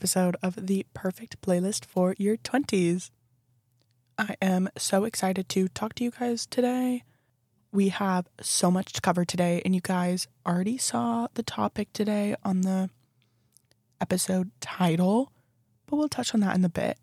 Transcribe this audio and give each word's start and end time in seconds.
episode 0.00 0.34
of 0.42 0.66
the 0.66 0.86
perfect 0.94 1.38
playlist 1.42 1.84
for 1.84 2.14
your 2.16 2.38
20s. 2.38 3.10
I 4.16 4.34
am 4.40 4.70
so 4.78 5.04
excited 5.04 5.46
to 5.50 5.68
talk 5.68 5.94
to 5.96 6.04
you 6.04 6.10
guys 6.10 6.46
today. 6.46 7.04
We 7.70 7.90
have 7.90 8.26
so 8.40 8.70
much 8.70 8.94
to 8.94 9.02
cover 9.02 9.26
today, 9.26 9.60
and 9.62 9.74
you 9.74 9.82
guys 9.82 10.26
already 10.46 10.78
saw 10.78 11.28
the 11.34 11.42
topic 11.42 11.92
today 11.92 12.34
on 12.42 12.62
the 12.62 12.88
episode 14.00 14.50
title, 14.62 15.32
but 15.84 15.96
we'll 15.96 16.08
touch 16.08 16.32
on 16.32 16.40
that 16.40 16.56
in 16.56 16.64
a 16.64 16.70
bit. 16.70 16.98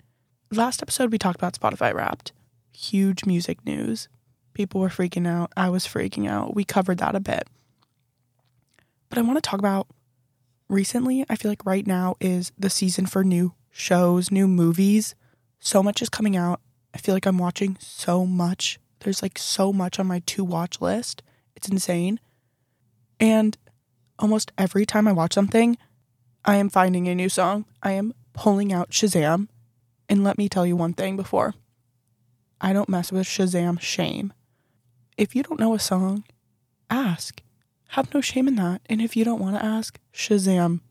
Last 0.52 0.81
episode, 0.81 1.11
we 1.11 1.19
talked 1.19 1.38
about 1.38 1.53
Spotify 1.53 1.93
Wrapped. 1.93 2.31
Huge 2.73 3.27
music 3.27 3.63
news. 3.63 4.07
People 4.55 4.81
were 4.81 4.89
freaking 4.89 5.27
out. 5.27 5.52
I 5.55 5.69
was 5.69 5.85
freaking 5.85 6.27
out. 6.27 6.55
We 6.55 6.63
covered 6.63 6.97
that 6.97 7.13
a 7.13 7.19
bit. 7.19 7.47
But 9.09 9.19
I 9.19 9.21
want 9.21 9.38
to 9.38 9.47
talk 9.47 9.59
about 9.59 9.85
recently, 10.70 11.26
I 11.30 11.35
feel 11.35 11.52
like 11.52 11.66
right 11.66 11.85
now 11.85 12.16
is 12.20 12.52
the 12.57 12.70
season 12.70 13.05
for 13.05 13.23
new 13.23 13.53
shows, 13.71 14.31
new 14.31 14.48
movies. 14.48 15.16
So 15.59 15.81
much 15.81 16.02
is 16.02 16.09
coming 16.09 16.35
out. 16.35 16.62
I 16.94 16.98
feel 16.98 17.16
like 17.16 17.25
I'm 17.25 17.38
watching 17.38 17.77
so 17.80 18.25
much. 18.25 18.80
There's 18.99 19.22
like 19.22 19.38
so 19.38 19.72
much 19.72 19.99
on 19.99 20.08
my 20.08 20.20
to 20.25 20.44
watch 20.44 20.81
list. 20.81 21.22
It's 21.55 21.70
insane. 21.70 22.20
And 23.19 23.58
almost 24.19 24.52
every 24.58 24.86
time 24.86 25.08
I 25.08 25.11
watch 25.11 25.33
something, 25.33 25.78
I 26.45 26.56
am 26.56 26.69
finding 26.69 27.08
a 27.08 27.16
new 27.16 27.30
song. 27.30 27.66
I 27.84 27.91
am 27.91 28.13
pulling 28.34 28.72
out 28.72 28.91
Shazam. 28.91 29.47
And 30.09 30.23
let 30.23 30.38
me 30.38 30.47
tell 30.47 30.66
you 30.66 30.75
one 30.75 30.94
thing 30.94 31.17
before 31.17 31.53
I 32.59 32.73
don't 32.73 32.89
mess 32.89 33.11
with 33.11 33.28
Shazam 33.28 33.80
shame. 33.80 34.34
If 35.17 35.36
you 35.36 35.44
don't 35.44 35.59
know 35.59 35.73
a 35.73 35.80
song, 35.80 36.23
ask. 36.89 37.41
Have 37.89 38.13
no 38.13 38.21
shame 38.21 38.47
in 38.47 38.55
that. 38.55 38.81
And 38.88 39.02
if 39.02 39.16
you 39.16 39.23
don't 39.23 39.41
want 39.41 39.55
to 39.55 39.66
ask, 39.66 39.99
Shazam. 40.13 40.81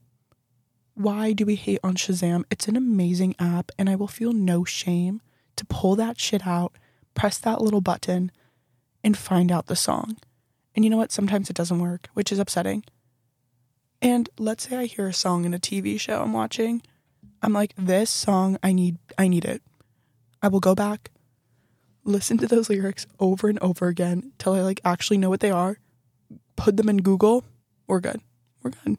Why 0.94 1.34
do 1.34 1.44
we 1.44 1.56
hate 1.56 1.80
on 1.84 1.94
Shazam? 1.94 2.44
It's 2.50 2.69
an 2.69 2.77
amazing 2.77 3.34
app, 3.38 3.70
and 3.78 3.91
I 3.91 3.97
will 3.97 4.08
feel 4.08 4.33
no 4.33 4.64
shame 4.64 5.20
to 5.56 5.66
pull 5.66 5.94
that 5.97 6.19
shit 6.19 6.47
out, 6.47 6.72
press 7.14 7.36
that 7.38 7.61
little 7.61 7.83
button, 7.83 8.33
and 9.05 9.16
find 9.16 9.53
out 9.53 9.66
the 9.66 9.77
song. 9.77 10.16
And 10.75 10.84
you 10.84 10.91
know 10.91 10.97
what? 10.97 11.12
Sometimes 11.12 11.50
it 11.50 11.56
doesn't 11.56 11.80
work, 11.80 12.08
which 12.14 12.33
is 12.33 12.38
upsetting. 12.38 12.83
And 14.00 14.28
let's 14.38 14.69
say 14.69 14.77
I 14.77 14.84
hear 14.86 15.08
a 15.08 15.12
song 15.12 15.44
in 15.44 15.55
a 15.55 15.58
TV 15.58 16.00
show 16.00 16.22
I'm 16.22 16.33
watching. 16.33 16.83
I'm 17.42 17.53
like, 17.53 17.75
this 17.77 18.10
song, 18.10 18.58
I 18.62 18.72
need 18.72 18.98
I 19.19 19.28
need 19.28 19.44
it. 19.44 19.62
I 20.42 20.48
will 20.48 20.60
go 20.60 20.75
back, 20.75 21.10
listen 22.05 22.38
to 22.38 22.47
those 22.47 22.70
lyrics 22.70 23.06
over 23.19 23.48
and 23.48 23.58
over 23.60 23.88
again 23.88 24.33
till 24.38 24.55
I 24.55 24.60
like 24.60 24.81
actually 24.84 25.19
know 25.19 25.31
what 25.31 25.41
they 25.41 25.50
are 25.50 25.78
put 26.57 26.77
them 26.77 26.89
in 26.89 26.99
Google, 26.99 27.45
we're 27.87 28.01
good. 28.01 28.21
We're 28.62 28.71
good. 28.71 28.99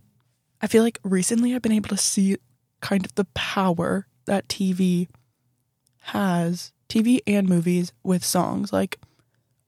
I 0.61 0.67
feel 0.67 0.83
like 0.83 0.99
recently 1.03 1.53
I've 1.53 1.61
been 1.61 1.71
able 1.71 1.89
to 1.89 1.97
see 1.97 2.37
kind 2.81 3.05
of 3.05 3.13
the 3.15 3.25
power 3.25 4.07
that 4.25 4.47
TV 4.47 5.07
has, 6.01 6.71
TV 6.89 7.19
and 7.27 7.47
movies 7.49 7.91
with 8.03 8.23
songs. 8.23 8.71
Like 8.71 8.99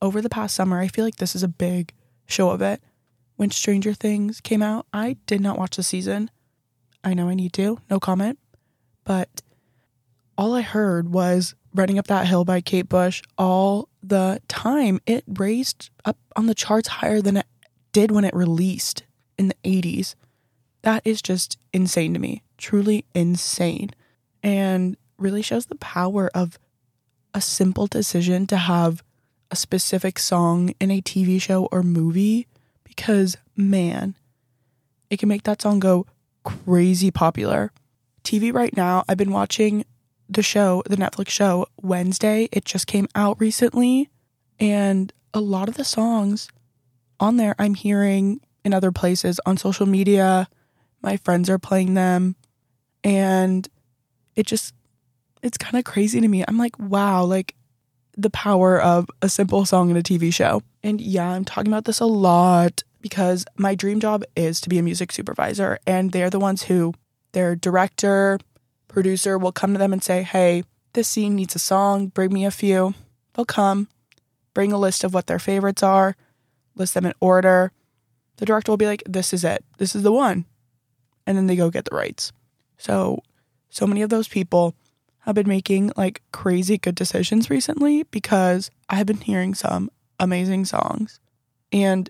over 0.00 0.20
the 0.20 0.28
past 0.28 0.54
summer, 0.54 0.80
I 0.80 0.88
feel 0.88 1.04
like 1.04 1.16
this 1.16 1.34
is 1.34 1.42
a 1.42 1.48
big 1.48 1.92
show 2.26 2.50
of 2.50 2.62
it. 2.62 2.82
When 3.36 3.50
Stranger 3.50 3.94
Things 3.94 4.40
came 4.40 4.62
out, 4.62 4.86
I 4.92 5.16
did 5.26 5.40
not 5.40 5.58
watch 5.58 5.76
the 5.76 5.82
season. 5.82 6.30
I 7.02 7.14
know 7.14 7.28
I 7.28 7.34
need 7.34 7.52
to, 7.54 7.78
no 7.88 7.98
comment. 7.98 8.38
But 9.04 9.42
all 10.36 10.54
I 10.54 10.60
heard 10.60 11.10
was 11.10 11.54
Running 11.74 11.98
Up 11.98 12.06
That 12.08 12.26
Hill 12.26 12.44
by 12.44 12.60
Kate 12.60 12.88
Bush 12.88 13.22
all 13.38 13.88
the 14.02 14.40
time. 14.48 15.00
It 15.06 15.24
raised 15.26 15.90
up 16.04 16.18
on 16.36 16.46
the 16.46 16.54
charts 16.54 16.88
higher 16.88 17.22
than 17.22 17.38
it 17.38 17.46
did 17.92 18.10
when 18.10 18.24
it 18.24 18.34
released 18.34 19.04
in 19.38 19.48
the 19.48 19.56
80s. 19.64 20.14
That 20.82 21.02
is 21.04 21.20
just 21.22 21.58
insane 21.72 22.14
to 22.14 22.20
me. 22.20 22.42
Truly 22.58 23.04
insane. 23.14 23.90
And 24.42 24.96
really 25.18 25.42
shows 25.42 25.66
the 25.66 25.76
power 25.76 26.30
of 26.34 26.58
a 27.34 27.40
simple 27.40 27.86
decision 27.86 28.46
to 28.48 28.56
have 28.56 29.02
a 29.50 29.56
specific 29.56 30.18
song 30.18 30.74
in 30.80 30.90
a 30.90 31.02
TV 31.02 31.40
show 31.40 31.68
or 31.72 31.82
movie 31.82 32.46
because, 32.84 33.36
man, 33.56 34.14
it 35.10 35.18
can 35.18 35.28
make 35.28 35.42
that 35.42 35.60
song 35.60 35.80
go 35.80 36.06
crazy 36.44 37.10
popular. 37.10 37.72
TV 38.24 38.52
right 38.52 38.76
now, 38.76 39.04
I've 39.08 39.16
been 39.16 39.32
watching 39.32 39.84
the 40.28 40.42
show, 40.42 40.82
the 40.86 40.96
Netflix 40.96 41.28
show, 41.28 41.66
Wednesday. 41.82 42.48
It 42.52 42.64
just 42.64 42.86
came 42.86 43.08
out 43.14 43.40
recently. 43.40 44.08
And 44.58 45.12
a 45.34 45.40
lot 45.40 45.68
of 45.68 45.76
the 45.76 45.84
songs 45.84 46.48
on 47.20 47.36
there, 47.36 47.54
I'm 47.58 47.74
hearing 47.74 48.40
in 48.64 48.74
other 48.74 48.92
places 48.92 49.40
on 49.46 49.56
social 49.56 49.86
media, 49.86 50.48
my 51.02 51.16
friends 51.18 51.48
are 51.48 51.58
playing 51.58 51.94
them. 51.94 52.36
And 53.04 53.68
it 54.36 54.46
just, 54.46 54.74
it's 55.42 55.58
kind 55.58 55.76
of 55.76 55.84
crazy 55.84 56.20
to 56.20 56.28
me. 56.28 56.44
I'm 56.46 56.58
like, 56.58 56.78
wow, 56.78 57.24
like 57.24 57.54
the 58.16 58.30
power 58.30 58.80
of 58.80 59.08
a 59.22 59.28
simple 59.28 59.64
song 59.64 59.90
in 59.90 59.96
a 59.96 60.02
TV 60.02 60.32
show. 60.32 60.62
And 60.82 61.00
yeah, 61.00 61.30
I'm 61.30 61.44
talking 61.44 61.72
about 61.72 61.84
this 61.84 62.00
a 62.00 62.06
lot 62.06 62.82
because 63.00 63.46
my 63.56 63.74
dream 63.74 64.00
job 64.00 64.24
is 64.36 64.60
to 64.60 64.68
be 64.68 64.78
a 64.78 64.82
music 64.82 65.12
supervisor. 65.12 65.78
And 65.86 66.12
they're 66.12 66.30
the 66.30 66.38
ones 66.38 66.64
who, 66.64 66.92
their 67.32 67.56
director, 67.56 68.38
producer 68.88 69.38
will 69.38 69.52
come 69.52 69.72
to 69.72 69.78
them 69.78 69.92
and 69.92 70.02
say, 70.02 70.22
hey, 70.22 70.64
this 70.92 71.08
scene 71.08 71.36
needs 71.36 71.54
a 71.54 71.60
song, 71.60 72.08
bring 72.08 72.32
me 72.32 72.44
a 72.44 72.50
few. 72.50 72.94
They'll 73.34 73.44
come, 73.44 73.88
bring 74.52 74.72
a 74.72 74.78
list 74.78 75.04
of 75.04 75.14
what 75.14 75.28
their 75.28 75.38
favorites 75.38 75.82
are 75.82 76.16
list 76.74 76.94
them 76.94 77.06
in 77.06 77.14
order. 77.20 77.72
The 78.36 78.46
director 78.46 78.72
will 78.72 78.76
be 78.76 78.86
like, 78.86 79.02
this 79.06 79.32
is 79.32 79.44
it. 79.44 79.64
This 79.78 79.94
is 79.94 80.02
the 80.02 80.12
one. 80.12 80.46
And 81.26 81.36
then 81.36 81.46
they 81.46 81.56
go 81.56 81.70
get 81.70 81.84
the 81.84 81.96
rights. 81.96 82.32
So, 82.78 83.22
so 83.68 83.86
many 83.86 84.02
of 84.02 84.10
those 84.10 84.28
people 84.28 84.74
have 85.20 85.34
been 85.34 85.48
making 85.48 85.92
like 85.96 86.22
crazy 86.32 86.78
good 86.78 86.94
decisions 86.94 87.50
recently 87.50 88.04
because 88.04 88.70
I 88.88 88.96
have 88.96 89.06
been 89.06 89.20
hearing 89.20 89.54
some 89.54 89.90
amazing 90.18 90.64
songs. 90.64 91.20
And 91.72 92.08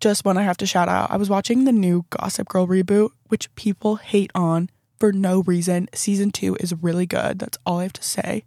just 0.00 0.24
one 0.24 0.38
I 0.38 0.42
have 0.42 0.56
to 0.58 0.66
shout 0.66 0.88
out 0.88 1.10
I 1.10 1.18
was 1.18 1.28
watching 1.28 1.64
the 1.64 1.72
new 1.72 2.06
Gossip 2.10 2.48
Girl 2.48 2.66
reboot, 2.66 3.10
which 3.28 3.54
people 3.54 3.96
hate 3.96 4.30
on 4.34 4.70
for 4.98 5.12
no 5.12 5.42
reason. 5.42 5.88
Season 5.94 6.30
two 6.30 6.56
is 6.56 6.74
really 6.74 7.06
good. 7.06 7.38
That's 7.38 7.58
all 7.66 7.78
I 7.78 7.84
have 7.84 7.92
to 7.94 8.02
say. 8.02 8.44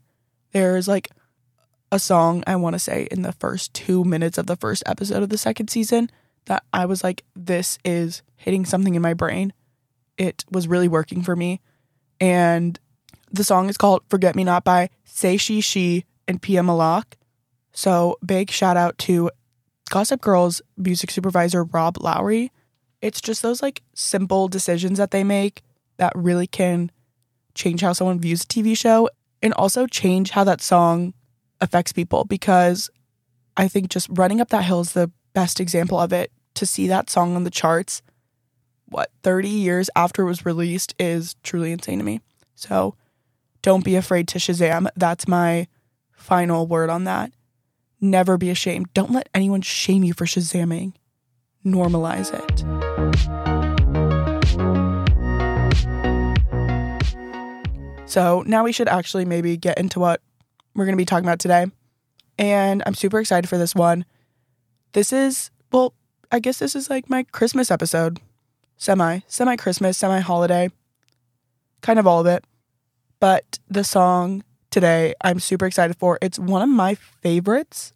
There's 0.52 0.88
like 0.88 1.10
a 1.94 2.00
song 2.00 2.44
I 2.48 2.56
want 2.56 2.74
to 2.74 2.80
say 2.80 3.08
in 3.12 3.22
the 3.22 3.34
first 3.34 3.72
two 3.76 4.04
minutes 4.04 4.40
of 4.40 4.48
the 4.48 4.56
first 4.56 4.82
episode 4.88 5.22
of 5.22 5.30
the 5.30 5.38
second 5.38 5.68
season 5.68 6.10
that 6.46 6.64
I 6.74 6.88
was 6.88 7.04
like, 7.04 7.24
this 7.36 7.78
is 7.86 8.24
hitting 8.36 8.66
something 8.66 8.96
in 8.96 9.02
my 9.04 9.14
brain. 9.14 9.54
It 10.18 10.44
was 10.50 10.68
really 10.68 10.88
working 10.88 11.22
for 11.22 11.36
me. 11.36 11.62
And 12.20 12.80
the 13.32 13.44
song 13.44 13.70
is 13.70 13.78
called 13.78 14.02
Forget 14.10 14.36
Me 14.36 14.44
Not 14.44 14.64
by 14.64 14.90
Say 15.06 15.38
She 15.38 15.62
She 15.62 16.06
and 16.28 16.42
Pia 16.42 16.64
Malak. 16.64 17.16
So 17.74 18.18
big 18.26 18.50
shout 18.50 18.76
out 18.76 18.98
to 19.00 19.30
Gossip 19.92 20.20
Girl's 20.20 20.64
music 20.76 21.12
supervisor, 21.12 21.64
Rob 21.64 22.02
Lowry. 22.02 22.52
It's 23.04 23.22
just 23.22 23.44
those 23.44 23.62
like 23.62 23.84
simple 23.94 24.48
decisions 24.48 24.98
that 24.98 25.12
they 25.12 25.24
make 25.24 25.62
that 25.98 26.14
really 26.16 26.48
can 26.48 26.90
change 27.54 27.82
how 27.82 27.94
someone 27.94 28.20
views 28.20 28.42
a 28.42 28.48
TV 28.48 28.76
show 28.76 29.10
and 29.44 29.54
also 29.54 29.86
change 29.86 30.32
how 30.32 30.44
that 30.44 30.60
song 30.60 31.14
affects 31.64 31.94
people 31.94 32.26
because 32.26 32.90
I 33.58 33.68
think 33.68 33.90
just 33.90 34.08
running 34.12 34.42
up 34.42 34.50
that 34.50 34.66
hill 34.66 34.82
is 34.82 34.94
the 34.94 35.10
best 35.34 35.60
example 35.60 35.98
of 36.00 36.14
it. 36.14 36.32
To 36.56 36.68
see 36.68 36.88
that 36.88 37.10
song 37.10 37.36
on 37.36 37.46
the 37.46 37.50
charts, 37.50 38.04
what, 38.86 39.10
30 39.24 39.50
years 39.50 39.90
after 39.96 40.22
it 40.22 40.26
was 40.26 40.46
released 40.46 40.94
is 41.00 41.36
truly 41.42 41.72
insane 41.72 41.98
to 41.98 42.06
me. 42.06 42.22
So 42.54 42.94
don't 43.64 43.84
be 43.84 43.96
afraid 43.96 44.28
to 44.30 44.38
Shazam. 44.38 44.88
That's 44.96 45.28
my 45.28 45.68
final 46.12 46.68
word 46.68 46.92
on 46.92 47.06
that. 47.06 47.32
Never 48.00 48.38
be 48.38 48.52
ashamed. 48.52 48.94
Don't 48.94 49.12
let 49.12 49.30
anyone 49.34 49.62
shame 49.62 50.04
you 50.04 50.14
for 50.14 50.26
Shazamming. 50.26 50.94
Normalize 51.66 52.32
it. 52.32 52.60
So 58.08 58.44
now 58.46 58.64
we 58.64 58.72
should 58.72 58.88
actually 58.88 59.26
maybe 59.26 59.58
get 59.58 59.80
into 59.80 60.00
what 60.00 60.22
we're 60.76 60.86
going 60.86 60.94
to 60.94 61.02
be 61.02 61.06
talking 61.06 61.26
about 61.26 61.40
today. 61.40 61.66
And 62.38 62.82
I'm 62.86 62.96
super 62.96 63.20
excited 63.20 63.48
for 63.48 63.58
this 63.58 63.76
one. 63.76 64.06
This 64.94 65.14
is, 65.14 65.52
well, 65.72 65.94
I 66.32 66.40
guess 66.40 66.60
this 66.60 66.76
is 66.76 66.90
like 66.90 67.10
my 67.10 67.24
Christmas 67.24 67.72
episode. 67.72 68.20
Semi, 68.78 69.20
semi 69.28 69.56
Christmas, 69.56 69.98
semi 69.98 70.20
holiday, 70.20 70.70
kind 71.82 72.00
of 72.00 72.08
all 72.08 72.20
of 72.20 72.28
it. 72.28 72.44
But 73.20 73.60
the 73.70 73.84
song 73.84 74.44
today, 74.72 75.14
I'm 75.22 75.40
super 75.40 75.66
excited 75.66 75.96
for. 75.98 76.18
It's 76.22 76.40
one 76.40 76.62
of 76.62 76.70
my 76.70 76.96
favorites 76.96 77.94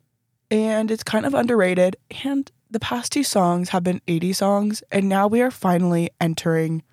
and 0.49 0.91
it's 0.91 1.03
kind 1.03 1.25
of 1.25 1.33
underrated. 1.33 1.97
And 2.23 2.49
the 2.69 2.79
past 2.79 3.11
two 3.11 3.23
songs 3.23 3.69
have 3.69 3.83
been 3.83 4.01
80 4.07 4.33
songs, 4.33 4.83
and 4.91 5.07
now 5.07 5.27
we 5.27 5.41
are 5.41 5.51
finally 5.51 6.09
entering 6.19 6.83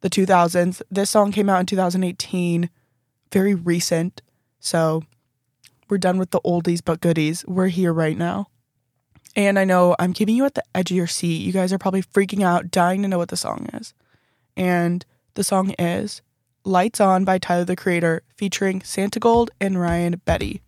the 0.00 0.10
2000s. 0.10 0.82
This 0.90 1.10
song 1.10 1.32
came 1.32 1.48
out 1.48 1.60
in 1.60 1.66
2018, 1.66 2.70
very 3.32 3.54
recent. 3.54 4.22
So 4.60 5.02
we're 5.88 5.98
done 5.98 6.18
with 6.18 6.30
the 6.30 6.40
oldies 6.40 6.80
but 6.84 7.00
goodies. 7.00 7.44
We're 7.46 7.68
here 7.68 7.92
right 7.92 8.16
now. 8.16 8.48
And 9.36 9.58
I 9.58 9.64
know 9.64 9.94
I'm 9.98 10.12
keeping 10.12 10.34
you 10.36 10.44
at 10.44 10.54
the 10.54 10.64
edge 10.74 10.90
of 10.90 10.96
your 10.96 11.06
seat. 11.06 11.42
You 11.42 11.52
guys 11.52 11.72
are 11.72 11.78
probably 11.78 12.02
freaking 12.02 12.42
out, 12.42 12.70
dying 12.70 13.02
to 13.02 13.08
know 13.08 13.18
what 13.18 13.28
the 13.28 13.36
song 13.36 13.68
is. 13.72 13.94
And 14.56 15.04
The 15.38 15.44
song 15.44 15.72
is 15.78 16.20
Lights 16.64 17.00
On 17.00 17.24
by 17.24 17.38
Tyler 17.38 17.64
the 17.64 17.76
Creator, 17.76 18.22
featuring 18.36 18.80
Santigold 18.80 19.50
and 19.60 19.80
Ryan 19.80 20.20
Beatty. 20.24 20.62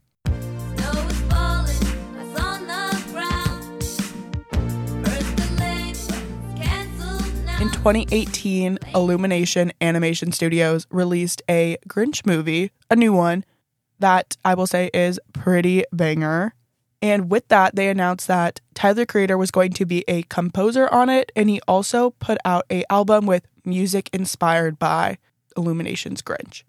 In 7.61 7.69
2018, 7.73 8.79
Illumination 8.95 9.73
Animation 9.81 10.31
Studios 10.31 10.87
released 10.91 11.43
a 11.51 11.77
Grinch 11.89 12.25
movie, 12.25 12.71
a 12.89 12.95
new 12.95 13.13
one, 13.13 13.45
that 14.01 14.37
I 14.45 14.55
will 14.55 14.67
say 14.67 14.91
is 14.93 15.21
pretty 15.33 15.85
banger. 15.93 16.55
And 17.03 17.31
with 17.31 17.49
that, 17.49 17.77
they 17.77 17.89
announced 17.89 18.29
that 18.29 18.61
Tyler 18.75 19.07
Creator 19.07 19.39
was 19.39 19.51
going 19.51 19.73
to 19.73 19.87
be 19.87 20.05
a 20.07 20.23
composer 20.25 20.87
on 20.93 21.09
it, 21.09 21.33
and 21.35 21.49
he 21.49 21.61
also 21.67 22.11
put 22.11 22.37
out 22.45 22.67
a 22.71 22.85
album 22.91 23.25
with 23.25 23.47
music 23.65 24.11
inspired 24.13 24.79
by 24.79 25.17
Illumination's 25.57 26.21
Grinch. 26.21 26.63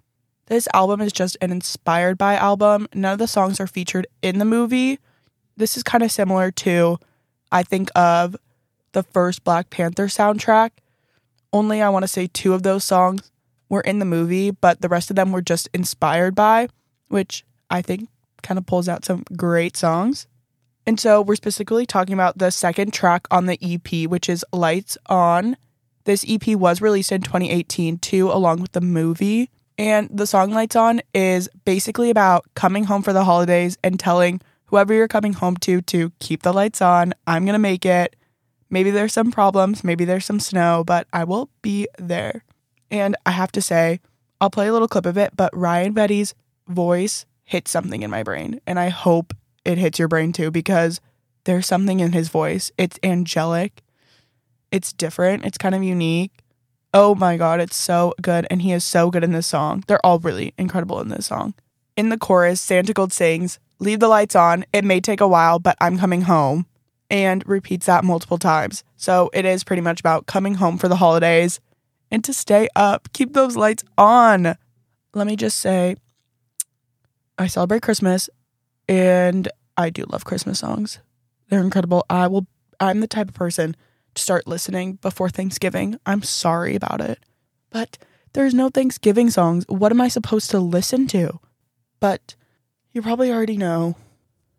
This 0.47 0.67
album 0.73 1.01
is 1.01 1.11
just 1.11 1.37
an 1.41 1.51
inspired 1.51 2.17
by 2.17 2.35
album. 2.35 2.87
None 2.93 3.13
of 3.13 3.19
the 3.19 3.27
songs 3.27 3.59
are 3.59 3.67
featured 3.67 4.07
in 4.21 4.37
the 4.37 4.45
movie. 4.45 4.99
This 5.57 5.75
is 5.75 5.83
kind 5.83 6.03
of 6.03 6.11
similar 6.11 6.51
to, 6.51 6.97
I 7.51 7.63
think, 7.63 7.89
of 7.95 8.35
the 8.93 9.03
first 9.03 9.43
Black 9.43 9.69
Panther 9.69 10.07
soundtrack. 10.07 10.71
Only 11.53 11.81
I 11.81 11.89
want 11.89 12.03
to 12.03 12.07
say 12.07 12.27
two 12.27 12.53
of 12.53 12.63
those 12.63 12.83
songs 12.83 13.31
were 13.69 13.81
in 13.81 13.99
the 13.99 14.05
movie, 14.05 14.51
but 14.51 14.81
the 14.81 14.89
rest 14.89 15.09
of 15.09 15.15
them 15.15 15.31
were 15.31 15.41
just 15.41 15.69
inspired 15.73 16.35
by, 16.35 16.67
which 17.11 17.43
I 17.69 17.81
think 17.81 18.09
kind 18.41 18.57
of 18.57 18.65
pulls 18.65 18.89
out 18.89 19.05
some 19.05 19.23
great 19.35 19.77
songs. 19.77 20.27
And 20.85 20.99
so 20.99 21.21
we're 21.21 21.35
specifically 21.35 21.85
talking 21.85 22.13
about 22.13 22.37
the 22.37 22.51
second 22.51 22.93
track 22.93 23.27
on 23.29 23.45
the 23.45 23.59
EP, 23.61 24.09
which 24.09 24.27
is 24.29 24.43
Lights 24.51 24.97
On. 25.07 25.55
This 26.05 26.25
EP 26.27 26.55
was 26.55 26.81
released 26.81 27.11
in 27.11 27.21
2018 27.21 27.99
too, 27.99 28.31
along 28.31 28.61
with 28.61 28.71
the 28.71 28.81
movie. 28.81 29.49
And 29.77 30.09
the 30.11 30.27
song 30.27 30.51
Lights 30.51 30.75
On 30.75 31.01
is 31.13 31.49
basically 31.65 32.09
about 32.09 32.45
coming 32.55 32.85
home 32.85 33.03
for 33.03 33.13
the 33.13 33.23
holidays 33.23 33.77
and 33.83 33.99
telling 33.99 34.41
whoever 34.65 34.93
you're 34.93 35.07
coming 35.07 35.33
home 35.33 35.57
to 35.57 35.81
to 35.81 36.11
keep 36.19 36.43
the 36.43 36.53
lights 36.53 36.81
on. 36.81 37.13
I'm 37.27 37.45
going 37.45 37.53
to 37.53 37.59
make 37.59 37.85
it. 37.85 38.15
Maybe 38.69 38.89
there's 38.89 39.13
some 39.13 39.31
problems, 39.31 39.83
maybe 39.83 40.05
there's 40.05 40.25
some 40.25 40.39
snow, 40.39 40.83
but 40.85 41.05
I 41.11 41.25
will 41.25 41.49
be 41.61 41.87
there. 41.99 42.45
And 42.89 43.17
I 43.25 43.31
have 43.31 43.51
to 43.53 43.61
say, 43.61 43.99
I'll 44.39 44.49
play 44.49 44.67
a 44.67 44.73
little 44.73 44.87
clip 44.87 45.05
of 45.05 45.17
it, 45.17 45.35
but 45.35 45.55
Ryan 45.55 45.93
Beatty's 45.93 46.33
voice 46.71 47.25
hits 47.43 47.71
something 47.71 48.01
in 48.01 48.09
my 48.09 48.23
brain. 48.23 48.59
And 48.65 48.79
I 48.79 48.89
hope 48.89 49.33
it 49.63 49.77
hits 49.77 49.99
your 49.99 50.07
brain 50.07 50.33
too 50.33 50.51
because 50.51 50.99
there's 51.43 51.67
something 51.67 51.99
in 51.99 52.13
his 52.13 52.29
voice. 52.29 52.71
It's 52.77 52.99
angelic, 53.03 53.83
it's 54.71 54.93
different, 54.93 55.45
it's 55.45 55.57
kind 55.57 55.75
of 55.75 55.83
unique. 55.83 56.31
Oh 56.93 57.15
my 57.15 57.37
God, 57.37 57.61
it's 57.61 57.75
so 57.75 58.13
good. 58.21 58.45
And 58.49 58.61
he 58.61 58.73
is 58.73 58.83
so 58.83 59.09
good 59.09 59.23
in 59.23 59.31
this 59.31 59.47
song. 59.47 59.83
They're 59.87 60.05
all 60.05 60.19
really 60.19 60.53
incredible 60.57 60.99
in 60.99 61.07
this 61.07 61.27
song. 61.27 61.53
In 61.95 62.09
the 62.09 62.17
chorus, 62.17 62.65
Santigold 62.65 63.11
sings, 63.11 63.59
Leave 63.81 63.99
the 63.99 64.07
lights 64.07 64.35
on. 64.35 64.63
It 64.71 64.85
may 64.85 65.01
take 65.01 65.21
a 65.21 65.27
while, 65.27 65.57
but 65.57 65.75
I'm 65.81 65.97
coming 65.97 66.21
home 66.21 66.67
and 67.09 67.43
repeats 67.47 67.87
that 67.87 68.03
multiple 68.03 68.37
times. 68.37 68.83
So 68.95 69.31
it 69.33 69.43
is 69.43 69.63
pretty 69.63 69.81
much 69.81 69.99
about 69.99 70.27
coming 70.27 70.55
home 70.55 70.77
for 70.77 70.87
the 70.87 70.97
holidays 70.97 71.59
and 72.11 72.23
to 72.23 72.31
stay 72.31 72.69
up, 72.75 73.11
keep 73.11 73.33
those 73.33 73.55
lights 73.55 73.83
on. 73.97 74.55
Let 75.15 75.25
me 75.25 75.35
just 75.35 75.57
say, 75.57 75.95
I 77.41 77.47
celebrate 77.47 77.81
Christmas 77.81 78.29
and 78.87 79.49
I 79.75 79.89
do 79.89 80.05
love 80.07 80.25
Christmas 80.25 80.59
songs. 80.59 80.99
They're 81.49 81.61
incredible. 81.63 82.05
I 82.07 82.27
will, 82.27 82.45
I'm 82.79 82.99
the 82.99 83.07
type 83.07 83.29
of 83.29 83.33
person 83.33 83.75
to 84.13 84.21
start 84.21 84.45
listening 84.47 84.99
before 85.01 85.29
Thanksgiving. 85.29 85.97
I'm 86.05 86.21
sorry 86.21 86.75
about 86.75 87.01
it, 87.01 87.17
but 87.71 87.97
there's 88.33 88.53
no 88.53 88.69
Thanksgiving 88.69 89.31
songs. 89.31 89.65
What 89.67 89.91
am 89.91 90.01
I 90.01 90.07
supposed 90.07 90.51
to 90.51 90.59
listen 90.59 91.07
to? 91.07 91.39
But 91.99 92.35
you 92.91 93.01
probably 93.01 93.31
already 93.31 93.57
know 93.57 93.95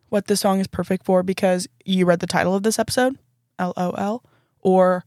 what 0.08 0.26
this 0.26 0.40
song 0.40 0.58
is 0.58 0.67
perfect 0.67 1.05
for 1.05 1.23
because 1.23 1.69
you 1.85 2.05
read 2.05 2.19
the 2.19 2.26
title 2.26 2.56
of 2.56 2.64
this 2.64 2.81
episode, 2.81 3.17
LOL, 3.61 4.25
or 4.61 5.05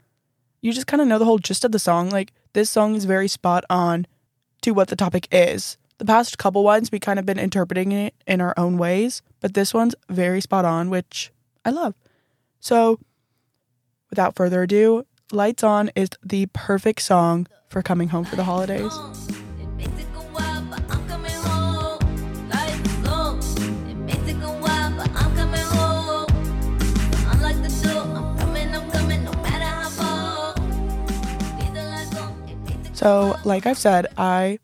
you 0.62 0.72
just 0.72 0.88
kind 0.88 1.02
of 1.02 1.10
know 1.10 1.20
the 1.20 1.26
whole 1.26 1.40
gist 1.40 1.66
of 1.66 1.74
the 1.74 1.80
song. 1.80 2.10
Like, 2.10 2.32
this 2.54 2.70
song 2.70 2.96
is 2.96 3.04
very 3.04 3.28
spot 3.28 3.66
on 3.70 4.08
to 4.62 4.72
what 4.72 4.88
the 4.88 4.96
topic 4.96 5.28
is. 5.30 5.78
The 5.98 6.06
past 6.06 6.38
couple 6.38 6.64
ones, 6.64 6.92
we 6.92 7.00
kind 7.00 7.20
of 7.20 7.26
been 7.26 7.40
interpreting 7.40 7.94
it 7.94 8.14
in 8.28 8.42
our 8.42 8.54
own 8.58 8.78
ways, 8.78 9.22
but 9.40 9.54
this 9.54 9.74
one's 9.74 9.96
very 10.10 10.42
spot 10.42 10.66
on, 10.66 10.90
which 10.90 11.32
I 11.64 11.70
love. 11.70 11.96
So, 12.60 13.00
without 14.10 14.36
further 14.36 14.64
ado, 14.64 15.06
Lights 15.32 15.64
On 15.64 15.90
is 15.96 16.10
the 16.22 16.48
perfect 16.48 17.02
song 17.02 17.48
for 17.70 17.82
coming 17.82 18.10
home 18.10 18.26
for 18.26 18.36
the 18.36 18.44
holidays. 18.44 18.92
So, 32.94 33.38
like 33.44 33.68
I've 33.68 33.78
said, 33.78 34.08
I 34.18 34.58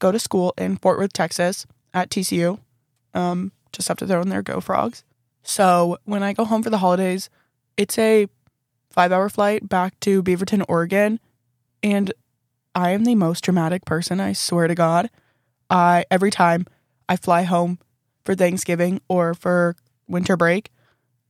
go 0.00 0.10
to 0.10 0.18
school 0.18 0.52
in 0.58 0.76
Fort 0.76 0.98
Worth, 0.98 1.12
Texas 1.12 1.66
at 1.94 2.10
TCU. 2.10 2.58
Um, 3.14 3.52
just 3.72 3.86
have 3.86 3.98
to 3.98 4.06
throw 4.06 4.20
in 4.20 4.28
there 4.28 4.42
Go 4.42 4.60
Frogs. 4.60 5.04
So, 5.42 5.98
when 6.04 6.22
I 6.22 6.32
go 6.32 6.44
home 6.44 6.62
for 6.62 6.70
the 6.70 6.78
holidays, 6.78 7.30
it's 7.76 7.96
a 7.98 8.26
five 8.90 9.12
hour 9.12 9.28
flight 9.28 9.68
back 9.68 9.98
to 10.00 10.22
Beaverton, 10.22 10.64
Oregon. 10.68 11.20
And 11.82 12.12
I 12.74 12.90
am 12.90 13.04
the 13.04 13.14
most 13.14 13.42
dramatic 13.42 13.84
person, 13.84 14.20
I 14.20 14.32
swear 14.32 14.66
to 14.66 14.74
God. 14.74 15.08
I 15.70 16.04
every 16.10 16.30
time 16.30 16.66
I 17.08 17.16
fly 17.16 17.42
home 17.42 17.78
for 18.24 18.34
Thanksgiving 18.34 19.00
or 19.08 19.34
for 19.34 19.76
winter 20.08 20.36
break, 20.36 20.70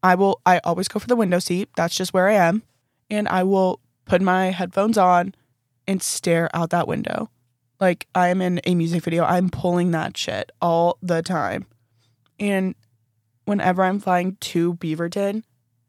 I 0.03 0.15
will 0.15 0.41
I 0.45 0.61
always 0.65 0.89
go 0.89 0.99
for 0.99 1.07
the 1.07 1.17
window 1.17 1.39
seat. 1.39 1.69
That's 1.77 1.95
just 1.95 2.13
where 2.15 2.29
I 2.29 2.35
am. 2.35 2.63
And 3.11 3.29
I 3.29 3.43
will 3.43 3.81
put 4.07 4.23
my 4.23 4.47
headphones 4.47 4.99
on 4.99 5.35
and 5.87 6.03
stare 6.03 6.49
out 6.55 6.71
that 6.71 6.89
window. 6.89 7.31
Like 7.81 8.07
I'm 8.15 8.43
in 8.43 8.61
a 8.65 8.75
music 8.75 9.03
video, 9.03 9.25
I'm 9.25 9.49
pulling 9.49 9.91
that 9.93 10.17
shit 10.17 10.53
all 10.61 10.99
the 11.03 11.23
time. 11.23 11.67
And 12.39 12.75
whenever 13.45 13.83
I'm 13.83 14.01
flying 14.01 14.37
to 14.41 14.75
Beaverton, 14.75 15.43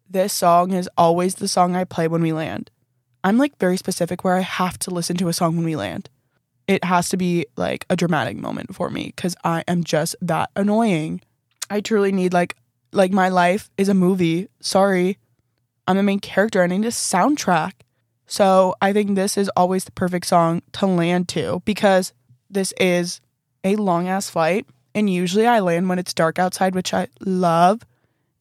this 0.10 0.34
song 0.34 0.72
is 0.72 0.90
always 0.98 1.36
the 1.36 1.48
song 1.48 1.76
I 1.76 1.84
play 1.84 2.08
when 2.08 2.22
we 2.22 2.34
land. 2.34 2.72
I'm 3.24 3.38
like 3.38 3.58
very 3.60 3.78
specific 3.78 4.24
where 4.24 4.36
I 4.36 4.42
have 4.42 4.80
to 4.80 4.90
listen 4.92 5.18
to 5.18 5.28
a 5.28 5.34
song 5.34 5.56
when 5.56 5.66
we 5.66 5.76
land. 5.76 6.10
It 6.68 6.84
has 6.86 7.10
to 7.10 7.18
be 7.18 7.46
like 7.58 7.86
a 7.90 7.96
dramatic 7.96 8.38
moment 8.38 8.74
for 8.74 8.90
me 8.90 9.14
cuz 9.18 9.36
I 9.44 9.64
am 9.68 9.84
just 9.84 10.16
that 10.22 10.50
annoying. 10.56 11.22
I 11.70 11.82
truly 11.82 12.12
need 12.12 12.34
like 12.34 12.56
like 12.94 13.12
my 13.12 13.30
life 13.30 13.70
is 13.78 13.90
a 13.90 13.94
movie. 13.94 14.48
Sorry. 14.62 15.18
I'm 15.88 15.98
the 15.98 16.04
main 16.04 16.20
character. 16.20 16.64
I 16.64 16.68
need 16.68 16.86
a 16.86 16.90
soundtrack. 16.90 17.74
So 18.32 18.76
I 18.82 18.94
think 18.94 19.16
this 19.16 19.38
is 19.38 19.50
always 19.58 19.84
the 19.84 19.92
perfect 19.92 20.26
song 20.26 20.62
to 20.72 20.86
land 20.86 21.28
to 21.30 21.62
because 21.66 22.14
this 22.50 22.74
is 22.80 23.20
a 23.66 23.76
long 23.76 24.08
ass 24.08 24.30
flight. 24.30 24.66
And 24.96 25.10
usually 25.10 25.46
I 25.46 25.60
land 25.60 25.90
when 25.90 26.00
it's 26.00 26.14
dark 26.14 26.40
outside, 26.40 26.74
which 26.74 26.94
I 26.94 27.10
love. 27.20 27.82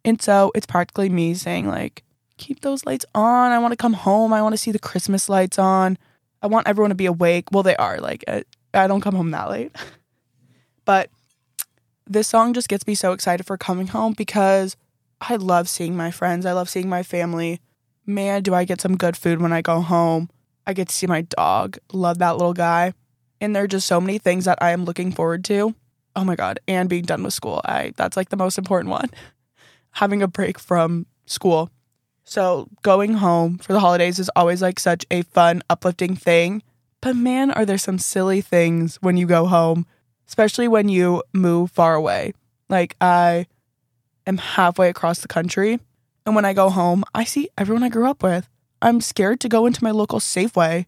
And 0.04 0.22
so 0.22 0.52
it's 0.54 0.64
practically 0.64 1.08
me 1.08 1.34
saying, 1.34 1.66
like, 1.66 2.04
keep 2.36 2.60
those 2.60 2.86
lights 2.86 3.04
on. 3.16 3.50
I 3.50 3.58
want 3.58 3.72
to 3.72 3.76
come 3.76 3.94
home. 3.94 4.32
I 4.32 4.42
want 4.42 4.52
to 4.52 4.58
see 4.58 4.70
the 4.70 4.78
Christmas 4.78 5.28
lights 5.28 5.58
on. 5.58 5.98
I 6.40 6.46
want 6.46 6.68
everyone 6.68 6.90
to 6.90 6.94
be 6.94 7.06
awake. 7.06 7.50
Well, 7.50 7.64
they 7.64 7.74
are. 7.74 7.98
Like, 7.98 8.22
I, 8.28 8.44
I 8.72 8.86
don't 8.86 9.00
come 9.00 9.16
home 9.16 9.32
that 9.32 9.50
late. 9.50 9.74
but 10.84 11.10
this 12.06 12.28
song 12.28 12.54
just 12.54 12.68
gets 12.68 12.86
me 12.86 12.94
so 12.94 13.10
excited 13.10 13.44
for 13.44 13.58
coming 13.58 13.88
home 13.88 14.12
because 14.12 14.76
I 15.20 15.34
love 15.34 15.68
seeing 15.68 15.96
my 15.96 16.12
friends. 16.12 16.46
I 16.46 16.52
love 16.52 16.70
seeing 16.70 16.88
my 16.88 17.02
family 17.02 17.60
man, 18.06 18.42
do 18.42 18.54
I 18.54 18.64
get 18.64 18.80
some 18.80 18.96
good 18.96 19.16
food 19.16 19.40
when 19.40 19.52
I 19.52 19.62
go 19.62 19.80
home. 19.80 20.30
I 20.66 20.72
get 20.72 20.88
to 20.88 20.94
see 20.94 21.06
my 21.06 21.22
dog. 21.22 21.78
Love 21.92 22.18
that 22.18 22.36
little 22.36 22.52
guy. 22.52 22.92
And 23.40 23.56
there 23.56 23.64
are 23.64 23.68
just 23.68 23.86
so 23.86 24.00
many 24.00 24.18
things 24.18 24.44
that 24.44 24.58
I 24.60 24.70
am 24.70 24.84
looking 24.84 25.12
forward 25.12 25.44
to. 25.46 25.74
Oh 26.16 26.24
my 26.24 26.36
god, 26.36 26.60
and 26.66 26.88
being 26.88 27.04
done 27.04 27.22
with 27.22 27.32
school. 27.32 27.60
I 27.64 27.92
that's 27.96 28.16
like 28.16 28.28
the 28.28 28.36
most 28.36 28.58
important 28.58 28.90
one. 28.90 29.10
Having 29.92 30.22
a 30.22 30.28
break 30.28 30.58
from 30.58 31.06
school. 31.26 31.70
So, 32.24 32.68
going 32.82 33.14
home 33.14 33.58
for 33.58 33.72
the 33.72 33.80
holidays 33.80 34.18
is 34.18 34.30
always 34.36 34.60
like 34.60 34.78
such 34.78 35.06
a 35.10 35.22
fun, 35.22 35.62
uplifting 35.70 36.16
thing. 36.16 36.62
But 37.00 37.16
man, 37.16 37.50
are 37.52 37.64
there 37.64 37.78
some 37.78 37.98
silly 37.98 38.40
things 38.40 38.96
when 38.96 39.16
you 39.16 39.26
go 39.26 39.46
home, 39.46 39.86
especially 40.28 40.68
when 40.68 40.88
you 40.88 41.22
move 41.32 41.70
far 41.70 41.94
away. 41.94 42.34
Like 42.68 42.94
I 43.00 43.46
am 44.26 44.38
halfway 44.38 44.88
across 44.88 45.20
the 45.20 45.28
country 45.28 45.80
and 46.26 46.34
when 46.34 46.44
I 46.44 46.52
go 46.52 46.70
home, 46.70 47.04
I 47.14 47.24
see 47.24 47.48
everyone 47.56 47.82
I 47.82 47.88
grew 47.88 48.08
up 48.08 48.22
with. 48.22 48.48
I'm 48.82 49.00
scared 49.00 49.40
to 49.40 49.48
go 49.48 49.66
into 49.66 49.84
my 49.84 49.90
local 49.90 50.20
Safeway 50.20 50.86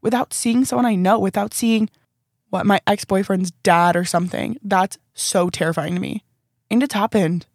without 0.00 0.32
seeing 0.32 0.64
someone 0.64 0.86
I 0.86 0.94
know, 0.94 1.18
without 1.18 1.54
seeing 1.54 1.88
what 2.50 2.66
my 2.66 2.80
ex 2.86 3.04
boyfriend's 3.04 3.50
dad 3.62 3.96
or 3.96 4.04
something. 4.04 4.58
That's 4.62 4.98
so 5.14 5.50
terrifying 5.50 5.94
to 5.94 6.00
me. 6.00 6.24
And 6.70 6.82
it's 6.82 6.94
happened. 6.94 7.46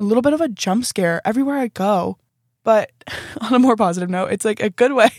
A 0.00 0.04
little 0.04 0.22
bit 0.22 0.32
of 0.32 0.40
a 0.40 0.48
jump 0.48 0.84
scare 0.84 1.20
everywhere 1.24 1.58
I 1.58 1.68
go. 1.68 2.18
But 2.64 2.90
on 3.40 3.54
a 3.54 3.58
more 3.58 3.76
positive 3.76 4.10
note, 4.10 4.32
it's 4.32 4.44
like 4.44 4.60
a 4.60 4.70
good 4.70 4.92
way. 4.92 5.10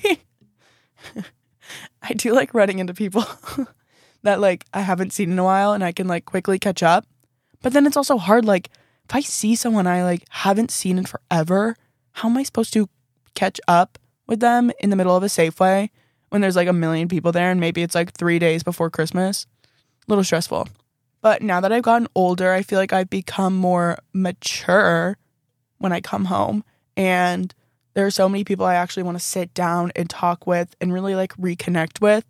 I 2.01 2.13
do 2.13 2.34
like 2.34 2.54
running 2.54 2.80
into 2.80 2.94
people 2.94 3.25
that 4.24 4.39
like 4.39 4.65
I 4.74 4.82
haven't 4.82 5.13
seen 5.13 5.32
in 5.32 5.39
a 5.39 5.44
while 5.44 5.74
and 5.74 5.84
I 5.84 5.92
can 5.92 6.08
like 6.08 6.25
quickly 6.25 6.60
catch 6.60 6.84
up. 6.84 7.06
But 7.62 7.74
then 7.74 7.88
it's 7.88 7.98
also 7.98 8.18
hard 8.18 8.46
like 8.46 8.70
if 9.08 9.16
I 9.16 9.22
see 9.22 9.56
someone 9.56 9.88
I 9.88 10.04
like 10.04 10.26
haven't 10.30 10.72
seen 10.72 10.98
in 10.98 11.06
forever, 11.06 11.76
how 12.14 12.30
am 12.30 12.38
I 12.38 12.44
supposed 12.44 12.74
to 12.74 12.90
catch 13.34 13.60
up 13.68 14.00
with 14.28 14.40
them 14.40 14.72
in 14.80 14.90
the 14.90 14.96
middle 14.96 15.16
of 15.16 15.24
a 15.24 15.28
Safeway 15.28 15.90
when 16.30 16.42
there's 16.42 16.56
like 16.56 16.68
a 16.68 16.74
million 16.74 17.08
people 17.08 17.32
there 17.32 17.52
and 17.52 17.60
maybe 17.60 17.84
it's 17.84 17.96
like 17.96 18.14
3 18.14 18.40
days 18.40 18.64
before 18.64 18.90
Christmas? 18.90 19.46
A 20.08 20.12
little 20.12 20.24
stressful. 20.24 20.68
But 21.22 21.42
now 21.42 21.60
that 21.60 21.72
I've 21.72 21.84
gotten 21.84 22.08
older, 22.16 22.52
I 22.52 22.62
feel 22.62 22.80
like 22.80 22.94
I've 22.94 23.10
become 23.10 23.56
more 23.56 23.98
mature 24.14 25.18
when 25.78 25.92
I 25.92 26.02
come 26.02 26.26
home 26.26 26.64
and 26.96 27.54
there 27.94 28.06
are 28.06 28.12
so 28.12 28.28
many 28.28 28.44
people 28.44 28.66
I 28.66 28.76
actually 28.76 29.04
want 29.04 29.18
to 29.18 29.24
sit 29.24 29.54
down 29.54 29.92
and 29.96 30.10
talk 30.10 30.46
with 30.46 30.76
and 30.82 30.94
really 30.94 31.16
like 31.16 31.34
reconnect 31.38 32.02
with. 32.02 32.26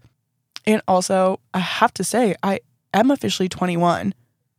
And 0.66 0.82
also, 0.88 1.40
I 1.54 1.60
have 1.60 1.94
to 1.96 2.04
say, 2.04 2.36
I 2.44 2.60
am 2.94 3.12
officially 3.12 3.50
21. 3.50 4.14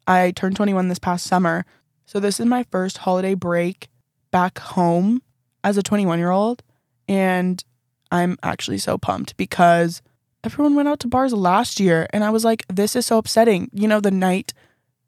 I 0.06 0.30
turned 0.32 0.56
21 0.56 0.88
this 0.88 0.98
past 0.98 1.26
summer. 1.26 1.64
So 2.06 2.20
this 2.20 2.38
is 2.38 2.46
my 2.46 2.62
first 2.70 2.98
holiday 2.98 3.34
break 3.34 3.88
back 4.30 4.58
home 4.58 5.22
as 5.64 5.76
a 5.76 5.82
21 5.82 6.18
year 6.18 6.30
old. 6.30 6.62
And 7.08 7.62
I'm 8.10 8.38
actually 8.42 8.78
so 8.78 8.96
pumped 8.96 9.36
because 9.36 10.02
everyone 10.44 10.76
went 10.76 10.88
out 10.88 11.00
to 11.00 11.08
bars 11.08 11.32
last 11.32 11.80
year. 11.80 12.06
And 12.12 12.22
I 12.22 12.30
was 12.30 12.44
like, 12.44 12.64
this 12.68 12.94
is 12.94 13.06
so 13.06 13.18
upsetting. 13.18 13.68
You 13.72 13.88
know, 13.88 14.00
the 14.00 14.12
night, 14.12 14.54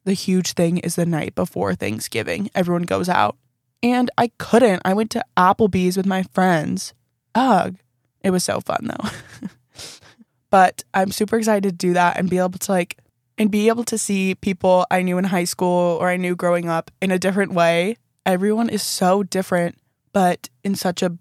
the 0.05 0.12
huge 0.12 0.52
thing 0.52 0.78
is 0.78 0.97
the 0.97 1.07
night 1.07 1.37
before 1.37 1.75
Thanksgiving. 1.75 2.50
Everyone 2.55 2.83
goes 2.83 3.09
out. 3.09 3.37
And 3.81 4.11
I 4.19 4.33
couldn't. 4.38 4.83
I 4.85 4.93
went 4.95 5.12
to 5.12 5.25
Applebee's 5.37 5.97
with 5.97 6.07
my 6.07 6.25
friends. 6.35 6.95
Ugh. 7.37 7.76
It 8.25 8.31
was 8.33 8.43
so 8.43 8.61
fun 8.61 8.90
though. 8.90 9.49
but 10.50 10.83
I'm 10.93 11.12
super 11.12 11.38
excited 11.38 11.62
to 11.62 11.73
do 11.73 11.93
that 11.93 12.19
and 12.19 12.28
be 12.28 12.38
able 12.38 12.59
to 12.59 12.73
like 12.73 12.99
and 13.38 13.50
be 13.50 13.68
able 13.68 13.85
to 13.85 13.97
see 13.97 14.35
people 14.35 14.85
I 14.90 15.02
knew 15.02 15.16
in 15.16 15.25
high 15.25 15.45
school 15.45 15.97
or 16.00 16.09
I 16.09 16.16
knew 16.16 16.35
growing 16.35 16.68
up 16.68 16.90
in 17.00 17.11
a 17.11 17.18
different 17.18 17.52
way. 17.52 17.97
Everyone 18.26 18.68
is 18.68 18.83
so 18.83 19.23
different, 19.23 19.78
but 20.12 20.50
in 20.64 20.75
such 20.75 21.02
a 21.02 21.16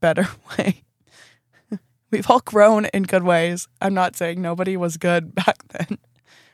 better 0.00 0.28
way. 0.58 0.84
We've 2.10 2.28
all 2.28 2.40
grown 2.40 2.86
in 2.86 3.04
good 3.04 3.22
ways. 3.22 3.68
I'm 3.80 3.94
not 3.94 4.16
saying 4.16 4.42
nobody 4.42 4.76
was 4.76 4.96
good 4.96 5.34
back 5.34 5.56
then. 5.68 5.98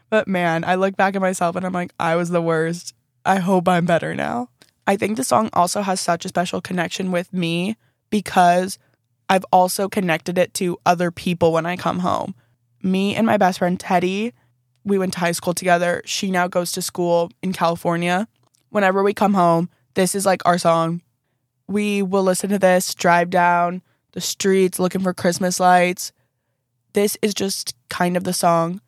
But 0.08 0.28
man, 0.28 0.64
I 0.64 0.76
look 0.76 0.96
back 0.96 1.16
at 1.16 1.20
myself 1.20 1.56
and 1.56 1.66
I'm 1.66 1.72
like, 1.72 1.92
I 1.98 2.14
was 2.14 2.30
the 2.30 2.42
worst. 2.42 2.94
I 3.24 3.38
hope 3.38 3.68
I'm 3.68 3.86
better 3.86 4.14
now. 4.14 4.50
I 4.86 4.96
think 4.96 5.16
the 5.16 5.24
song 5.24 5.50
also 5.52 5.82
has 5.82 6.00
such 6.00 6.24
a 6.24 6.28
special 6.28 6.60
connection 6.60 7.10
with 7.10 7.32
me 7.32 7.76
because 8.08 8.78
I've 9.28 9.44
also 9.50 9.88
connected 9.88 10.38
it 10.38 10.54
to 10.54 10.78
other 10.86 11.10
people 11.10 11.52
when 11.52 11.66
I 11.66 11.76
come 11.76 11.98
home. 11.98 12.36
Me 12.82 13.16
and 13.16 13.26
my 13.26 13.36
best 13.36 13.58
friend 13.58 13.80
Teddy, 13.80 14.32
we 14.86 14.98
went 14.98 15.12
to 15.14 15.18
high 15.18 15.32
school 15.32 15.52
together. 15.52 16.00
She 16.06 16.30
now 16.30 16.48
goes 16.48 16.72
to 16.72 16.80
school 16.80 17.30
in 17.42 17.52
California. 17.52 18.28
Whenever 18.70 19.02
we 19.02 19.12
come 19.12 19.34
home, 19.34 19.68
this 19.94 20.14
is 20.14 20.24
like 20.24 20.40
our 20.46 20.56
song. 20.56 21.02
We 21.68 22.02
will 22.02 22.22
listen 22.22 22.48
to 22.50 22.58
this, 22.58 22.94
drive 22.94 23.28
down 23.28 23.82
the 24.12 24.20
streets 24.22 24.78
looking 24.78 25.02
for 25.02 25.12
Christmas 25.12 25.60
lights. 25.60 26.12
This 26.94 27.18
is 27.20 27.34
just 27.34 27.74
kind 27.90 28.16
of 28.16 28.24
the 28.24 28.32
song 28.32 28.80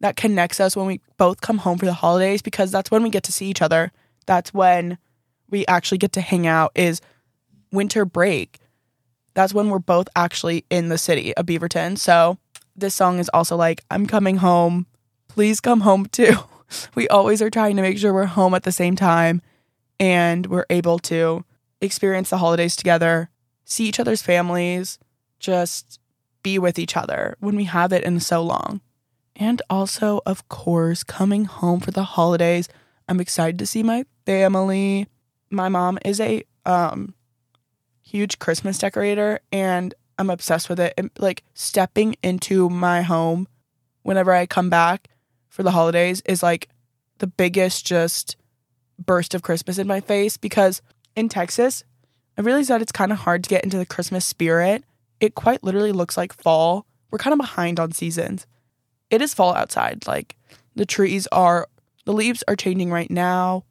that 0.00 0.16
connects 0.16 0.60
us 0.60 0.74
when 0.74 0.86
we 0.86 1.00
both 1.18 1.42
come 1.42 1.58
home 1.58 1.76
for 1.76 1.84
the 1.84 1.92
holidays 1.92 2.40
because 2.40 2.70
that's 2.70 2.90
when 2.90 3.02
we 3.02 3.10
get 3.10 3.24
to 3.24 3.32
see 3.32 3.46
each 3.46 3.60
other. 3.60 3.92
That's 4.24 4.54
when 4.54 4.96
we 5.50 5.66
actually 5.66 5.98
get 5.98 6.12
to 6.12 6.22
hang 6.22 6.46
out 6.46 6.72
is 6.74 7.02
winter 7.70 8.04
break. 8.04 8.58
That's 9.34 9.52
when 9.52 9.68
we're 9.68 9.80
both 9.80 10.08
actually 10.16 10.64
in 10.70 10.88
the 10.88 10.96
city 10.96 11.36
of 11.36 11.44
Beaverton. 11.44 11.98
So 11.98 12.38
this 12.74 12.94
song 12.94 13.18
is 13.18 13.28
also 13.34 13.56
like, 13.56 13.84
I'm 13.90 14.06
coming 14.06 14.38
home. 14.38 14.86
Please 15.34 15.60
come 15.60 15.80
home 15.80 16.06
too. 16.06 16.34
We 16.94 17.08
always 17.08 17.42
are 17.42 17.50
trying 17.50 17.74
to 17.74 17.82
make 17.82 17.98
sure 17.98 18.14
we're 18.14 18.26
home 18.26 18.54
at 18.54 18.62
the 18.62 18.70
same 18.70 18.94
time 18.94 19.42
and 19.98 20.46
we're 20.46 20.66
able 20.70 21.00
to 21.00 21.44
experience 21.80 22.30
the 22.30 22.38
holidays 22.38 22.76
together, 22.76 23.28
see 23.64 23.88
each 23.88 23.98
other's 23.98 24.22
families, 24.22 25.00
just 25.40 25.98
be 26.44 26.60
with 26.60 26.78
each 26.78 26.96
other 26.96 27.34
when 27.40 27.56
we 27.56 27.64
have 27.64 27.92
it 27.92 28.04
in 28.04 28.20
so 28.20 28.40
long. 28.40 28.80
And 29.34 29.60
also, 29.68 30.20
of 30.24 30.48
course, 30.48 31.02
coming 31.02 31.44
home 31.44 31.80
for 31.80 31.90
the 31.90 32.04
holidays. 32.04 32.68
I'm 33.08 33.18
excited 33.18 33.58
to 33.58 33.66
see 33.66 33.82
my 33.82 34.04
family 34.26 35.08
my 35.50 35.68
mom 35.68 35.98
is 36.04 36.20
a 36.20 36.44
um 36.64 37.14
huge 38.02 38.38
Christmas 38.38 38.78
decorator 38.78 39.40
and 39.52 39.94
I'm 40.18 40.30
obsessed 40.30 40.68
with 40.68 40.80
it. 40.80 40.94
And 40.96 41.10
like 41.18 41.42
stepping 41.54 42.16
into 42.22 42.68
my 42.68 43.02
home 43.02 43.48
whenever 44.02 44.32
I 44.32 44.46
come 44.46 44.70
back 44.70 45.08
for 45.50 45.62
the 45.62 45.72
holidays 45.72 46.22
is 46.24 46.42
like 46.42 46.68
the 47.18 47.26
biggest 47.26 47.84
just 47.84 48.36
burst 48.98 49.34
of 49.34 49.42
Christmas 49.42 49.76
in 49.76 49.86
my 49.86 50.00
face 50.00 50.38
because 50.38 50.80
in 51.14 51.28
Texas, 51.28 51.84
I 52.38 52.40
realized 52.40 52.70
that 52.70 52.80
it's 52.80 52.92
kind 52.92 53.12
of 53.12 53.18
hard 53.18 53.44
to 53.44 53.50
get 53.50 53.64
into 53.64 53.76
the 53.76 53.84
Christmas 53.84 54.24
spirit. 54.24 54.84
It 55.20 55.34
quite 55.34 55.62
literally 55.62 55.92
looks 55.92 56.16
like 56.16 56.32
fall. 56.32 56.86
We're 57.10 57.18
kind 57.18 57.34
of 57.34 57.38
behind 57.38 57.78
on 57.78 57.92
seasons. 57.92 58.46
It 59.10 59.20
is 59.20 59.34
fall 59.34 59.54
outside. 59.54 60.06
Like 60.06 60.36
the 60.74 60.86
trees 60.86 61.26
are, 61.32 61.68
the 62.06 62.12
leaves 62.12 62.44
are 62.48 62.56
changing 62.56 62.90
right 62.90 63.10
now 63.10 63.64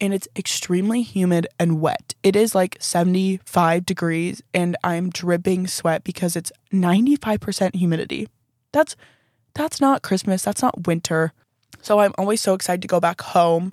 and 0.00 0.12
it's 0.12 0.28
extremely 0.36 1.02
humid 1.02 1.46
and 1.58 1.80
wet. 1.80 2.14
It 2.22 2.36
is 2.36 2.54
like 2.54 2.76
75 2.80 3.86
degrees 3.86 4.42
and 4.52 4.76
I'm 4.84 5.10
dripping 5.10 5.66
sweat 5.66 6.04
because 6.04 6.36
it's 6.36 6.52
95% 6.72 7.76
humidity. 7.76 8.28
That's 8.72 8.96
that's 9.54 9.80
not 9.80 10.02
Christmas, 10.02 10.42
that's 10.42 10.62
not 10.62 10.86
winter. 10.86 11.32
So 11.80 12.00
I'm 12.00 12.12
always 12.18 12.40
so 12.40 12.54
excited 12.54 12.82
to 12.82 12.88
go 12.88 13.00
back 13.00 13.20
home 13.20 13.72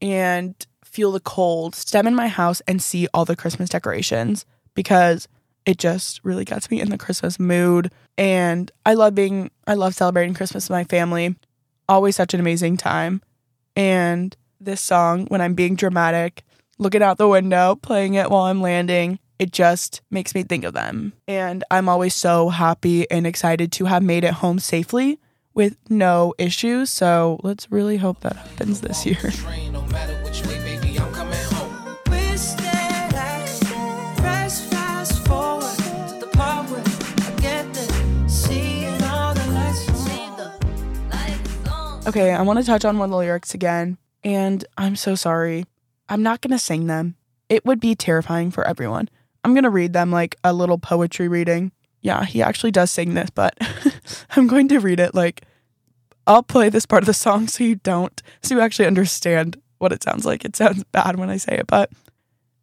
and 0.00 0.54
feel 0.84 1.12
the 1.12 1.20
cold, 1.20 1.74
stem 1.74 2.06
in 2.06 2.14
my 2.14 2.28
house 2.28 2.60
and 2.66 2.82
see 2.82 3.06
all 3.14 3.24
the 3.24 3.36
Christmas 3.36 3.68
decorations 3.68 4.44
because 4.74 5.28
it 5.66 5.78
just 5.78 6.20
really 6.24 6.44
gets 6.44 6.70
me 6.70 6.80
in 6.80 6.90
the 6.90 6.98
Christmas 6.98 7.38
mood 7.38 7.92
and 8.16 8.70
I 8.84 8.94
love 8.94 9.14
being 9.14 9.50
I 9.66 9.74
love 9.74 9.94
celebrating 9.94 10.34
Christmas 10.34 10.68
with 10.68 10.76
my 10.76 10.84
family. 10.84 11.36
Always 11.88 12.16
such 12.16 12.34
an 12.34 12.40
amazing 12.40 12.76
time. 12.76 13.22
And 13.76 14.36
this 14.60 14.80
song 14.80 15.26
when 15.26 15.40
I'm 15.40 15.54
being 15.54 15.74
dramatic, 15.74 16.42
looking 16.78 17.02
out 17.02 17.18
the 17.18 17.28
window, 17.28 17.76
playing 17.76 18.14
it 18.14 18.30
while 18.30 18.44
I'm 18.44 18.60
landing. 18.60 19.18
It 19.40 19.52
just 19.52 20.02
makes 20.10 20.34
me 20.34 20.42
think 20.42 20.64
of 20.64 20.74
them. 20.74 21.14
And 21.26 21.64
I'm 21.70 21.88
always 21.88 22.14
so 22.14 22.50
happy 22.50 23.10
and 23.10 23.26
excited 23.26 23.72
to 23.72 23.86
have 23.86 24.02
made 24.02 24.22
it 24.22 24.34
home 24.34 24.58
safely 24.58 25.18
with 25.54 25.78
no 25.88 26.34
issues. 26.36 26.90
So 26.90 27.40
let's 27.42 27.72
really 27.72 27.96
hope 27.96 28.20
that 28.20 28.36
happens 28.36 28.82
this 28.82 29.06
year. 29.06 29.18
Okay, 42.06 42.32
I 42.32 42.42
want 42.42 42.58
to 42.58 42.64
touch 42.64 42.84
on 42.84 42.98
one 42.98 43.06
of 43.06 43.10
the 43.12 43.16
lyrics 43.18 43.54
again 43.54 43.96
and 44.24 44.64
I'm 44.76 44.96
so 44.96 45.14
sorry. 45.14 45.64
I'm 46.08 46.24
not 46.24 46.40
going 46.40 46.50
to 46.50 46.58
sing 46.58 46.88
them. 46.88 47.14
It 47.48 47.64
would 47.64 47.78
be 47.78 47.94
terrifying 47.94 48.50
for 48.50 48.66
everyone. 48.66 49.08
I'm 49.44 49.54
going 49.54 49.64
to 49.64 49.70
read 49.70 49.92
them 49.92 50.10
like 50.10 50.36
a 50.44 50.52
little 50.52 50.78
poetry 50.78 51.28
reading. 51.28 51.72
Yeah, 52.02 52.24
he 52.24 52.42
actually 52.42 52.70
does 52.70 52.90
sing 52.90 53.14
this, 53.14 53.30
but 53.30 53.56
I'm 54.36 54.46
going 54.46 54.68
to 54.68 54.80
read 54.80 55.00
it 55.00 55.14
like 55.14 55.42
I'll 56.26 56.42
play 56.42 56.68
this 56.68 56.86
part 56.86 57.02
of 57.02 57.06
the 57.06 57.14
song 57.14 57.48
so 57.48 57.64
you 57.64 57.76
don't, 57.76 58.22
so 58.42 58.54
you 58.54 58.60
actually 58.60 58.86
understand 58.86 59.60
what 59.78 59.92
it 59.92 60.02
sounds 60.02 60.24
like. 60.24 60.44
It 60.44 60.56
sounds 60.56 60.84
bad 60.84 61.18
when 61.18 61.30
I 61.30 61.38
say 61.38 61.56
it, 61.56 61.66
but 61.66 61.90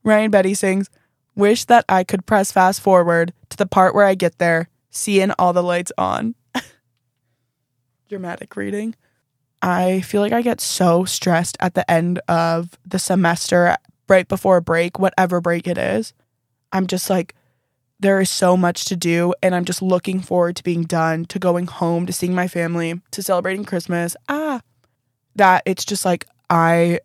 Ryan 0.04 0.32
Beatty 0.32 0.54
sings, 0.54 0.90
Wish 1.36 1.66
that 1.66 1.86
I 1.88 2.04
could 2.04 2.26
press 2.26 2.52
fast 2.52 2.82
forward 2.82 3.32
to 3.50 3.58
the 3.58 3.68
part 3.68 3.94
where 3.94 4.06
I 4.06 4.16
get 4.16 4.40
there, 4.40 4.70
seeing 4.90 5.30
all 5.38 5.54
the 5.54 5.62
lights 5.62 5.92
on. 5.96 6.34
Dramatic 8.10 8.56
reading. 8.56 8.96
I 9.62 10.02
feel 10.02 10.22
like 10.22 10.34
I 10.34 10.42
get 10.42 10.60
so 10.60 11.06
stressed 11.06 11.56
at 11.60 11.76
the 11.76 11.90
end 11.92 12.20
of 12.28 12.80
the 12.88 12.98
semester, 12.98 13.78
right 14.10 14.28
before 14.28 14.58
a 14.58 14.64
break, 14.64 14.98
whatever 14.98 15.40
break 15.40 15.68
it 15.68 15.78
is. 15.78 16.12
I'm 16.72 16.88
just 16.88 17.10
like, 17.10 17.36
there 18.00 18.22
is 18.22 18.30
so 18.30 18.56
much 18.56 18.86
to 18.86 18.96
do, 18.96 19.34
and 19.42 19.56
I'm 19.56 19.66
just 19.66 19.82
looking 19.82 20.20
forward 20.20 20.56
to 20.58 20.64
being 20.64 20.84
done, 20.84 21.26
to 21.26 21.40
going 21.40 21.66
home, 21.66 22.06
to 22.06 22.14
seeing 22.14 22.36
my 22.36 22.48
family, 22.48 23.02
to 23.12 23.24
celebrating 23.24 23.66
Christmas. 23.66 24.16
Ah, 24.30 24.62
that 25.36 25.64
it's 25.66 25.86
just 25.86 26.06
like, 26.06 26.26
I 26.50 27.00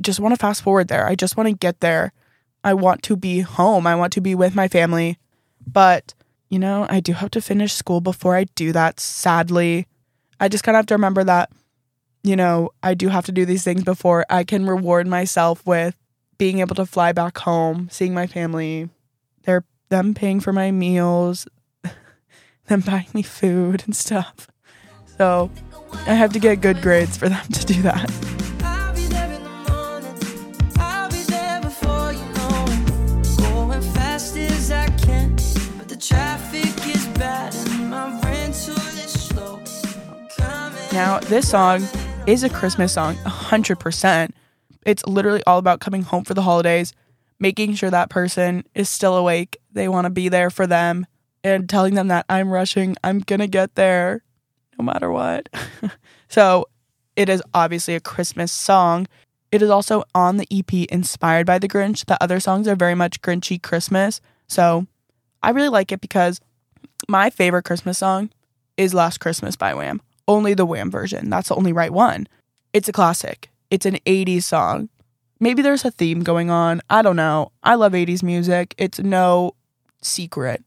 just 0.00 0.20
want 0.20 0.34
to 0.34 0.38
fast 0.38 0.62
forward 0.62 0.88
there. 0.88 1.06
I 1.06 1.14
just 1.14 1.36
want 1.36 1.48
to 1.48 1.54
get 1.54 1.80
there. 1.80 2.12
I 2.62 2.74
want 2.74 3.02
to 3.04 3.16
be 3.16 3.40
home. 3.40 3.86
I 3.86 3.94
want 3.94 4.12
to 4.14 4.20
be 4.20 4.34
with 4.34 4.54
my 4.54 4.68
family. 4.68 5.18
But, 5.66 6.14
you 6.50 6.58
know, 6.58 6.86
I 6.90 7.00
do 7.00 7.12
have 7.12 7.30
to 7.30 7.40
finish 7.40 7.72
school 7.72 8.00
before 8.00 8.36
I 8.36 8.44
do 8.54 8.72
that, 8.72 9.00
sadly. 9.00 9.86
I 10.40 10.48
just 10.48 10.64
kind 10.64 10.76
of 10.76 10.80
have 10.80 10.86
to 10.86 10.94
remember 10.94 11.24
that, 11.24 11.50
you 12.22 12.36
know, 12.36 12.70
I 12.82 12.94
do 12.94 13.08
have 13.08 13.24
to 13.26 13.32
do 13.32 13.46
these 13.46 13.64
things 13.64 13.84
before 13.84 14.26
I 14.28 14.44
can 14.44 14.66
reward 14.66 15.06
myself 15.06 15.64
with 15.66 15.96
being 16.38 16.60
able 16.60 16.74
to 16.76 16.86
fly 16.86 17.12
back 17.12 17.38
home, 17.38 17.88
seeing 17.90 18.14
my 18.14 18.26
family. 18.26 18.88
They're 19.44 19.64
them 19.88 20.14
paying 20.14 20.40
for 20.40 20.52
my 20.52 20.70
meals. 20.70 21.46
them 22.66 22.80
buying 22.80 23.06
me 23.12 23.22
food 23.22 23.84
and 23.86 23.94
stuff. 23.94 24.48
So 25.18 25.50
I 26.06 26.14
have 26.14 26.32
to 26.32 26.38
get 26.38 26.60
good 26.60 26.82
grades 26.82 27.16
for 27.16 27.28
them 27.28 27.46
to 27.52 27.64
do 27.64 27.82
that. 27.82 28.10
I'll 28.62 28.94
be 28.94 29.06
there 29.06 29.32
in 29.32 29.44
the 29.44 29.72
morning. 29.72 30.76
I'll 30.78 31.10
be 31.10 31.22
there 31.24 31.60
before 31.60 32.12
you 32.12 32.24
know 32.34 32.64
it. 32.68 33.38
Going 33.38 33.82
fast 33.92 34.36
as 34.36 34.70
I 34.70 34.88
can, 34.98 35.36
but 35.78 35.88
the 35.88 35.96
traffic 35.96 36.86
is 36.86 37.06
bad 37.18 37.54
and 37.54 37.90
my 37.90 38.20
rental 38.22 38.74
is 38.74 39.28
slow. 39.28 39.60
I'm 40.10 40.28
coming. 40.28 40.82
Now, 40.92 41.20
this 41.20 41.48
song 41.48 41.86
is 42.26 42.42
a 42.42 42.48
Christmas 42.48 42.92
song, 42.92 43.14
100%. 43.16 44.30
It's 44.84 45.04
literally 45.06 45.42
all 45.46 45.58
about 45.58 45.80
coming 45.80 46.02
home 46.02 46.24
for 46.24 46.34
the 46.34 46.42
holidays, 46.42 46.92
making 47.38 47.74
sure 47.74 47.90
that 47.90 48.10
person 48.10 48.64
is 48.74 48.88
still 48.88 49.16
awake. 49.16 49.56
They 49.72 49.88
want 49.88 50.04
to 50.04 50.10
be 50.10 50.28
there 50.28 50.50
for 50.50 50.66
them 50.66 51.06
and 51.42 51.68
telling 51.68 51.94
them 51.94 52.08
that 52.08 52.24
I'm 52.28 52.50
rushing, 52.50 52.96
I'm 53.04 53.20
going 53.20 53.40
to 53.40 53.46
get 53.46 53.74
there 53.74 54.22
no 54.78 54.84
matter 54.84 55.10
what. 55.10 55.48
so, 56.28 56.66
it 57.16 57.28
is 57.28 57.42
obviously 57.52 57.94
a 57.94 58.00
Christmas 58.00 58.50
song. 58.50 59.06
It 59.52 59.62
is 59.62 59.70
also 59.70 60.02
on 60.14 60.36
the 60.36 60.48
EP 60.50 60.72
inspired 60.90 61.46
by 61.46 61.60
The 61.60 61.68
Grinch. 61.68 62.06
The 62.06 62.20
other 62.20 62.40
songs 62.40 62.66
are 62.66 62.74
very 62.74 62.96
much 62.96 63.22
Grinchy 63.22 63.62
Christmas. 63.62 64.20
So, 64.48 64.86
I 65.42 65.50
really 65.50 65.68
like 65.68 65.92
it 65.92 66.00
because 66.00 66.40
my 67.08 67.30
favorite 67.30 67.64
Christmas 67.64 67.98
song 67.98 68.30
is 68.76 68.94
Last 68.94 69.18
Christmas 69.18 69.54
by 69.54 69.74
Wham. 69.74 70.00
Only 70.26 70.54
the 70.54 70.66
Wham 70.66 70.90
version. 70.90 71.30
That's 71.30 71.50
the 71.50 71.54
only 71.54 71.72
right 71.72 71.92
one. 71.92 72.26
It's 72.72 72.88
a 72.88 72.92
classic. 72.92 73.50
It's 73.70 73.86
an 73.86 73.98
80s 74.06 74.44
song. 74.44 74.88
Maybe 75.40 75.62
there's 75.62 75.84
a 75.84 75.90
theme 75.90 76.22
going 76.22 76.50
on. 76.50 76.80
I 76.88 77.02
don't 77.02 77.16
know. 77.16 77.52
I 77.62 77.74
love 77.74 77.92
80s 77.92 78.22
music. 78.22 78.74
It's 78.78 78.98
no 78.98 79.56
secret. 80.02 80.64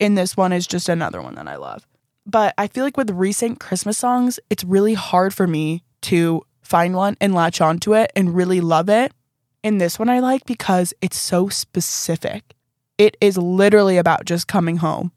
And 0.00 0.16
this 0.16 0.36
one 0.36 0.52
is 0.52 0.66
just 0.66 0.88
another 0.88 1.20
one 1.20 1.34
that 1.34 1.48
I 1.48 1.56
love. 1.56 1.86
But 2.24 2.54
I 2.56 2.68
feel 2.68 2.84
like 2.84 2.96
with 2.96 3.10
recent 3.10 3.60
Christmas 3.60 3.98
songs, 3.98 4.38
it's 4.50 4.64
really 4.64 4.94
hard 4.94 5.34
for 5.34 5.46
me 5.46 5.82
to 6.02 6.42
find 6.62 6.94
one 6.96 7.16
and 7.20 7.34
latch 7.34 7.60
onto 7.60 7.94
it 7.94 8.12
and 8.16 8.34
really 8.34 8.60
love 8.60 8.88
it. 8.88 9.12
And 9.64 9.80
this 9.80 9.98
one 9.98 10.08
I 10.08 10.20
like 10.20 10.44
because 10.44 10.92
it's 11.00 11.16
so 11.16 11.48
specific. 11.48 12.54
It 12.98 13.16
is 13.20 13.38
literally 13.38 13.96
about 13.96 14.24
just 14.24 14.48
coming 14.48 14.78
home 14.78 15.12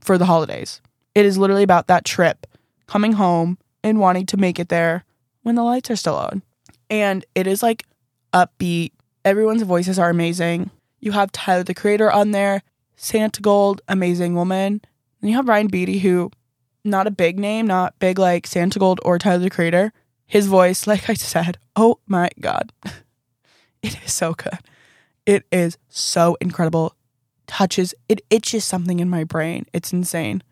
for 0.00 0.18
the 0.18 0.26
holidays. 0.26 0.80
It 1.14 1.24
is 1.24 1.38
literally 1.38 1.62
about 1.62 1.86
that 1.86 2.04
trip, 2.04 2.46
coming 2.86 3.12
home 3.12 3.58
and 3.82 4.00
wanting 4.00 4.26
to 4.26 4.36
make 4.36 4.58
it 4.58 4.68
there 4.68 5.04
when 5.46 5.54
the 5.54 5.62
lights 5.62 5.92
are 5.92 5.96
still 5.96 6.16
on. 6.16 6.42
And 6.90 7.24
it 7.36 7.46
is 7.46 7.62
like 7.62 7.84
upbeat. 8.32 8.90
Everyone's 9.24 9.62
voices 9.62 9.96
are 9.96 10.10
amazing. 10.10 10.70
You 10.98 11.12
have 11.12 11.30
Tyler 11.30 11.62
the 11.62 11.72
Creator 11.72 12.10
on 12.10 12.32
there, 12.32 12.64
Santigold, 12.98 13.78
Amazing 13.86 14.34
Woman. 14.34 14.80
And 15.20 15.30
you 15.30 15.36
have 15.36 15.46
Ryan 15.46 15.68
Beatty, 15.68 16.00
who, 16.00 16.32
not 16.84 17.06
a 17.06 17.12
big 17.12 17.38
name, 17.38 17.64
not 17.64 17.96
big 18.00 18.18
like 18.18 18.48
Santigold 18.48 18.98
or 19.04 19.20
Tyler 19.20 19.38
the 19.38 19.48
Creator. 19.48 19.92
His 20.26 20.48
voice, 20.48 20.84
like 20.88 21.08
I 21.08 21.14
said, 21.14 21.58
oh 21.76 22.00
my 22.08 22.28
God. 22.40 22.72
It 23.82 23.98
is 24.04 24.12
so 24.12 24.34
good. 24.34 24.58
It 25.26 25.44
is 25.52 25.78
so 25.88 26.36
incredible. 26.40 26.96
Touches, 27.46 27.94
it 28.08 28.20
itches 28.30 28.64
something 28.64 28.98
in 28.98 29.08
my 29.08 29.22
brain. 29.22 29.66
It's 29.72 29.92
insane. 29.92 30.42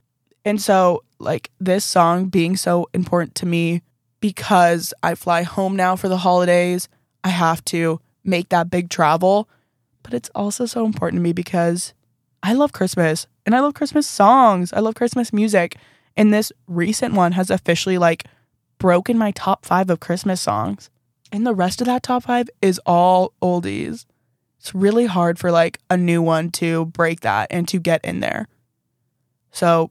And 0.45 0.63
so, 0.63 1.03
like, 1.19 1.51
this 1.59 1.85
song 1.85 2.27
being 2.27 2.57
so 2.57 2.87
important 2.95 3.35
to 3.37 3.47
me 3.47 3.83
because 4.25 4.95
I 5.03 5.17
fly 5.17 5.43
home 5.43 5.77
now 5.77 5.97
for 5.97 6.09
the 6.09 6.17
holidays, 6.17 6.89
I 7.23 7.29
have 7.29 7.63
to 7.67 8.01
make 8.25 8.49
that 8.49 8.71
big 8.71 8.89
travel. 8.89 9.51
But 10.03 10.15
it's 10.15 10.31
also 10.35 10.65
so 10.65 10.87
important 10.87 11.21
to 11.21 11.23
me 11.23 11.35
because 11.35 11.93
I 12.43 12.55
love 12.55 12.73
Christmas 12.73 13.27
and 13.45 13.55
I 13.55 13.61
love 13.61 13.75
Christmas 13.75 14.07
songs. 14.07 14.73
I 14.73 14.81
love 14.81 14.95
Christmas 14.95 15.31
music. 15.31 15.77
And 16.17 16.33
this 16.33 16.53
recent 16.67 17.13
one 17.13 17.33
has 17.33 17.51
officially, 17.51 17.99
like, 17.99 18.25
broken 18.79 19.19
my 19.19 19.31
top 19.33 19.67
five 19.67 19.91
of 19.91 20.01
Christmas 20.01 20.41
songs. 20.41 20.89
And 21.31 21.47
the 21.47 21.55
rest 21.55 21.83
of 21.83 21.87
that 21.87 22.03
top 22.03 22.23
five 22.23 22.49
is 22.63 22.81
all 22.87 23.35
oldies. 23.43 24.07
It's 24.59 24.75
really 24.75 25.05
hard 25.05 25.39
for 25.39 25.51
like 25.51 25.81
a 25.91 25.99
new 25.99 26.23
one 26.23 26.51
to 26.53 26.87
break 26.87 27.21
that 27.21 27.49
and 27.51 27.69
to 27.69 27.79
get 27.79 28.03
in 28.03 28.21
there. 28.21 28.49
So 29.51 29.91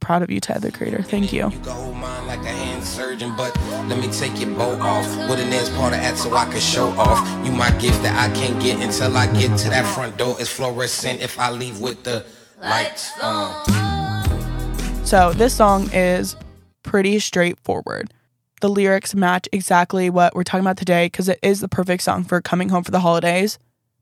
proud 0.00 0.22
of 0.22 0.30
you, 0.30 0.40
Ted 0.40 0.62
the 0.62 0.72
Creator. 0.72 1.02
Thank 1.02 1.32
you. 1.32 1.50
You 1.50 1.58
can 1.60 2.00
mine 2.00 2.26
like 2.26 2.40
a 2.40 2.48
hand 2.48 2.84
surgeon, 2.84 3.34
but 3.36 3.56
let 3.88 3.98
me 3.98 4.08
take 4.12 4.40
your 4.40 4.50
bow 4.50 4.78
off. 4.80 5.06
With 5.28 5.40
an 5.40 5.52
ass 5.52 5.70
part 5.70 5.92
of 5.92 6.00
that 6.00 6.16
so 6.16 6.34
I 6.34 6.44
can 6.44 6.60
show 6.60 6.88
off. 6.90 7.26
You 7.44 7.52
my 7.52 7.70
gift 7.78 8.02
that 8.02 8.30
I 8.30 8.32
can't 8.34 8.60
get 8.62 8.80
until 8.80 9.16
I 9.16 9.26
get 9.32 9.56
to 9.58 9.70
that 9.70 9.86
front 9.94 10.16
door. 10.16 10.36
It's 10.38 10.50
fluorescent 10.50 11.20
if 11.20 11.38
I 11.38 11.50
leave 11.50 11.80
with 11.80 12.02
the 12.04 12.24
lights 12.60 13.12
on. 13.20 15.04
So 15.04 15.32
this 15.32 15.54
song 15.54 15.88
is 15.92 16.36
pretty 16.82 17.18
straightforward. 17.18 18.12
The 18.60 18.68
lyrics 18.68 19.14
match 19.14 19.48
exactly 19.52 20.08
what 20.08 20.34
we're 20.34 20.44
talking 20.44 20.64
about 20.64 20.78
today 20.78 21.06
because 21.06 21.28
it 21.28 21.38
is 21.42 21.60
the 21.60 21.68
perfect 21.68 22.02
song 22.02 22.24
for 22.24 22.40
coming 22.40 22.70
home 22.70 22.84
for 22.84 22.90
the 22.90 23.00
holidays 23.00 23.58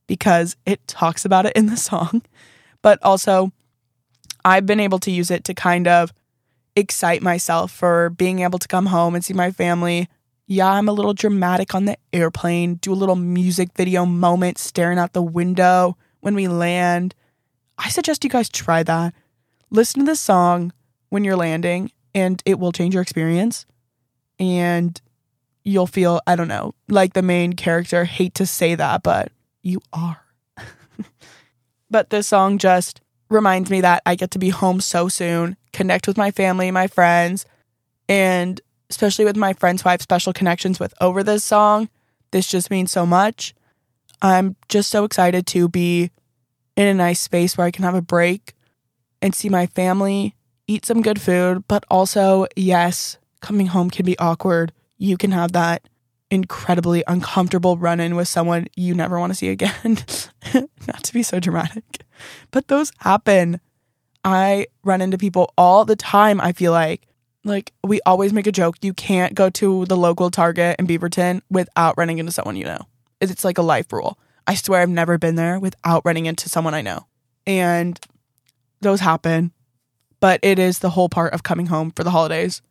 because 0.07 0.57
it 0.65 0.87
talks 0.87 1.25
about 1.25 1.47
it 1.47 1.57
in 1.57 1.67
the 1.67 1.77
song. 1.91 2.23
But 2.83 3.03
also, 3.03 3.53
I've 4.45 4.67
been 4.67 4.81
able 4.81 4.99
to 5.01 5.11
use 5.11 5.31
it 5.31 5.45
to 5.45 5.55
kind 5.55 5.89
of 5.89 6.13
excite 6.77 7.23
myself 7.23 7.73
for 7.73 8.11
being 8.11 8.41
able 8.41 8.59
to 8.59 8.69
come 8.69 8.87
home 8.87 9.15
and 9.15 9.25
see 9.25 9.35
my 9.35 9.51
family. 9.51 10.09
Yeah, 10.47 10.71
I'm 10.71 10.89
a 10.89 10.93
little 10.93 11.15
dramatic 11.15 11.75
on 11.75 11.87
the 11.87 11.97
airplane, 12.13 12.75
do 12.75 12.93
a 12.93 12.95
little 12.95 13.17
music 13.17 13.71
video 13.77 14.05
moment 14.05 14.59
staring 14.59 14.99
out 14.99 15.13
the 15.13 15.23
window 15.23 15.97
when 16.21 16.35
we 16.35 16.49
land. 16.49 17.15
I 17.79 17.89
suggest 17.89 18.25
you 18.25 18.31
guys 18.31 18.49
try 18.49 18.83
that. 18.83 19.15
Listen 19.71 20.01
to 20.01 20.07
this 20.07 20.21
song 20.21 20.73
when 21.09 21.25
you're 21.25 21.37
landing, 21.37 21.91
and 22.15 22.43
it 22.45 22.59
will 22.59 22.73
change 22.73 22.95
your 22.95 23.03
experience. 23.03 23.67
And 24.39 25.01
you'll 25.65 25.87
feel, 25.87 26.21
I 26.27 26.37
don't 26.37 26.49
know, 26.49 26.75
like 26.89 27.15
the 27.15 27.23
main 27.23 27.55
character. 27.55 28.05
Hate 28.05 28.35
to 28.35 28.47
say 28.47 28.75
that, 28.75 29.03
but 29.03 29.33
you 29.63 29.81
are. 29.93 30.21
but 31.91 32.11
this 32.11 32.29
song 32.29 32.59
just 32.59 33.01
reminds 33.35 33.71
me 33.71 33.83
that 33.83 34.03
I 34.07 34.15
get 34.15 34.31
to 34.33 34.39
be 34.39 34.49
home 34.49 34.81
so 34.81 35.09
soon, 35.09 35.57
connect 35.73 36.07
with 36.07 36.17
my 36.17 36.31
family, 36.31 36.71
my 36.71 36.87
friends, 36.87 37.45
and 38.09 38.61
especially 38.89 39.25
with 39.25 39.37
my 39.37 39.53
friends 39.53 39.83
who 39.83 39.89
I 39.89 39.93
have 39.93 40.03
special 40.03 40.33
connections 40.33 40.81
with 40.81 40.95
over 41.01 41.23
this 41.23 41.45
song. 41.45 41.89
This 42.31 42.49
just 42.49 42.71
means 42.71 42.91
so 42.91 43.05
much. 43.05 43.55
I'm 44.23 44.57
just 44.69 44.91
so 44.91 45.05
excited 45.05 45.47
to 45.49 45.69
be 45.69 46.11
in 46.77 46.87
a 46.87 46.95
nice 46.95 47.21
space 47.21 47.57
where 47.59 47.67
I 47.67 47.71
can 47.71 47.85
have 47.85 47.95
a 47.95 48.03
break 48.03 48.55
and 49.21 49.35
see 49.35 49.49
my 49.49 49.67
family, 49.67 50.35
eat 50.67 50.87
some 50.87 51.03
good 51.03 51.21
food, 51.21 51.65
but 51.69 51.85
also, 51.91 52.47
yes, 52.57 53.19
coming 53.41 53.67
home 53.67 53.91
can 53.91 54.07
be 54.07 54.19
awkward. 54.19 54.73
You 54.99 55.17
can 55.17 55.33
have 55.33 55.53
that 55.53 55.89
incredibly 56.35 57.05
uncomfortable 57.07 57.79
run 57.79 58.01
in 58.01 58.17
with 58.17 58.29
someone 58.29 58.67
you 58.77 58.95
never 58.95 59.19
want 59.19 59.31
to 59.31 59.35
see 59.35 59.49
again. 59.49 59.73
Not 60.87 61.05
to 61.05 61.13
be 61.13 61.23
so 61.23 61.39
dramatic, 61.39 62.05
but 62.51 62.69
those 62.69 62.93
happen. 62.99 63.61
I 64.25 64.67
run 64.83 65.01
into 65.01 65.17
people 65.17 65.53
all 65.57 65.85
the 65.85 65.97
time, 65.97 66.41
I 66.41 66.53
feel 66.53 66.73
like. 66.73 67.07
Like, 67.45 67.73
we 67.85 68.01
always 68.07 68.33
make 68.33 68.47
a 68.47 68.53
joke. 68.53 68.77
You 68.83 68.95
can't 68.95 69.35
go 69.35 69.51
to 69.51 69.85
the 69.85 69.97
local 69.97 70.31
Target 70.31 70.77
in 70.79 70.87
Beaverton 70.87 71.43
without 71.51 71.97
running 71.99 72.19
into 72.19 72.33
someone 72.33 72.57
you 72.57 72.65
know. 72.65 72.81
It's 73.21 73.45
like 73.45 73.59
a 73.59 73.63
life 73.63 73.93
rule. 73.93 74.19
I 74.47 74.55
swear 74.55 74.81
I've 74.81 74.89
never 74.89 75.19
been 75.19 75.37
there 75.37 75.61
without 75.61 76.03
running 76.05 76.27
into 76.27 76.49
someone 76.49 76.75
I 76.75 76.83
know. 76.83 77.07
And 77.47 78.01
those 78.81 79.01
happen, 79.01 79.53
but 80.21 80.41
it 80.43 80.59
is 80.59 80.81
the 80.81 80.91
whole 80.91 81.09
part 81.09 81.33
of 81.33 81.43
coming 81.43 81.67
home 81.67 81.93
for 81.93 82.03
the 82.03 82.11
holidays. 82.11 82.63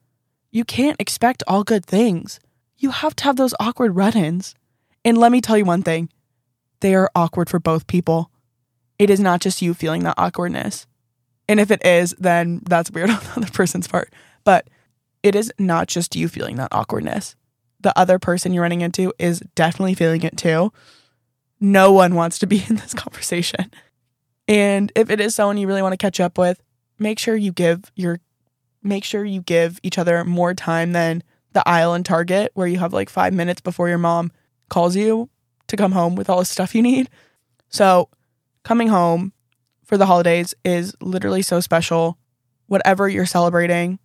You 0.51 0.65
can't 0.65 0.99
expect 0.99 1.43
all 1.47 1.63
good 1.63 1.85
things 1.85 2.39
you 2.83 2.91
have 2.91 3.15
to 3.15 3.23
have 3.23 3.37
those 3.37 3.55
awkward 3.59 3.95
run 3.95 4.15
ins. 4.15 4.53
And 5.05 5.17
let 5.17 5.31
me 5.31 5.41
tell 5.41 5.57
you 5.57 5.65
one 5.65 5.83
thing 5.83 6.09
they 6.81 6.93
are 6.93 7.09
awkward 7.15 7.49
for 7.49 7.59
both 7.59 7.87
people. 7.87 8.29
It 8.99 9.09
is 9.09 9.19
not 9.19 9.39
just 9.39 9.61
you 9.61 9.73
feeling 9.73 10.03
that 10.03 10.15
awkwardness. 10.17 10.85
And 11.47 11.59
if 11.59 11.71
it 11.71 11.83
is, 11.85 12.13
then 12.19 12.61
that's 12.67 12.91
weird 12.91 13.09
on 13.09 13.19
the 13.19 13.31
other 13.37 13.51
person's 13.51 13.87
part. 13.87 14.11
But 14.43 14.67
it 15.23 15.33
is 15.33 15.51
not 15.57 15.87
just 15.87 16.15
you 16.15 16.27
feeling 16.27 16.57
that 16.57 16.73
awkwardness. 16.73 17.35
The 17.79 17.97
other 17.97 18.19
person 18.19 18.53
you're 18.53 18.63
running 18.63 18.81
into 18.81 19.13
is 19.17 19.39
definitely 19.55 19.93
feeling 19.93 20.21
it 20.23 20.37
too. 20.37 20.71
No 21.59 21.93
one 21.93 22.15
wants 22.15 22.39
to 22.39 22.47
be 22.47 22.65
in 22.69 22.75
this 22.75 22.93
conversation. 22.93 23.71
And 24.47 24.91
if 24.95 25.09
it 25.09 25.21
is 25.21 25.33
someone 25.33 25.57
you 25.57 25.67
really 25.67 25.81
want 25.81 25.93
to 25.93 25.97
catch 25.97 26.19
up 26.19 26.37
with, 26.37 26.61
make 26.99 27.17
sure 27.17 27.35
you 27.35 27.53
give 27.53 27.91
your 27.95 28.19
make 28.85 29.05
sure 29.05 29.23
you 29.23 29.41
give 29.41 29.79
each 29.81 29.97
other 29.97 30.25
more 30.25 30.53
time 30.53 30.91
than 30.91 31.23
the 31.53 31.67
aisle 31.67 31.93
in 31.93 32.03
Target 32.03 32.51
where 32.53 32.67
you 32.67 32.79
have 32.79 32.93
like 32.93 33.09
five 33.09 33.33
minutes 33.33 33.61
before 33.61 33.89
your 33.89 33.97
mom 33.97 34.31
calls 34.69 34.95
you 34.95 35.29
to 35.67 35.77
come 35.77 35.91
home 35.91 36.15
with 36.15 36.29
all 36.29 36.39
the 36.39 36.45
stuff 36.45 36.75
you 36.75 36.81
need. 36.81 37.09
So, 37.69 38.09
coming 38.63 38.87
home 38.87 39.33
for 39.83 39.97
the 39.97 40.05
holidays 40.05 40.53
is 40.63 40.95
literally 41.01 41.41
so 41.41 41.59
special. 41.59 42.17
Whatever 42.67 43.09
you're 43.09 43.25
celebrating, 43.25 43.99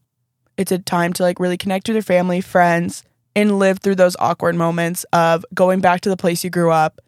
it's 0.57 0.73
a 0.73 0.79
time 0.79 1.13
to 1.15 1.23
like 1.23 1.41
really 1.41 1.57
connect 1.57 1.89
with 1.89 1.95
your 1.95 2.03
family, 2.03 2.41
friends, 2.41 3.05
and 3.37 3.59
live 3.59 3.79
through 3.79 3.95
those 3.95 4.17
awkward 4.19 4.57
moments 4.57 5.05
of 5.13 5.45
going 5.55 5.81
back 5.81 6.01
to 6.03 6.09
the 6.09 6.17
place 6.17 6.43
you 6.43 6.51
grew 6.51 6.71
up, 6.73 7.01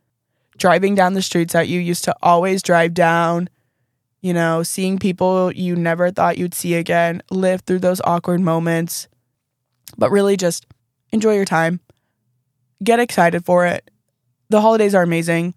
driving 0.56 0.94
down 0.94 1.14
the 1.14 1.22
streets 1.22 1.52
that 1.52 1.68
you 1.68 1.80
used 1.80 2.04
to 2.04 2.14
always 2.22 2.62
drive 2.62 2.94
down, 2.94 3.48
you 4.20 4.32
know, 4.32 4.62
seeing 4.62 4.98
people 4.98 5.52
you 5.52 5.74
never 5.74 6.10
thought 6.10 6.38
you'd 6.38 6.54
see 6.54 6.74
again, 6.74 7.22
live 7.30 7.62
through 7.62 7.80
those 7.80 8.00
awkward 8.04 8.40
moments, 8.40 9.08
but 10.00 10.10
really 10.10 10.36
just 10.36 10.66
enjoy 11.12 11.34
your 11.34 11.44
time. 11.44 11.78
Get 12.82 12.98
excited 12.98 13.44
for 13.44 13.66
it. 13.66 13.88
The 14.48 14.62
holidays 14.62 14.94
are 14.94 15.02
amazing. 15.02 15.54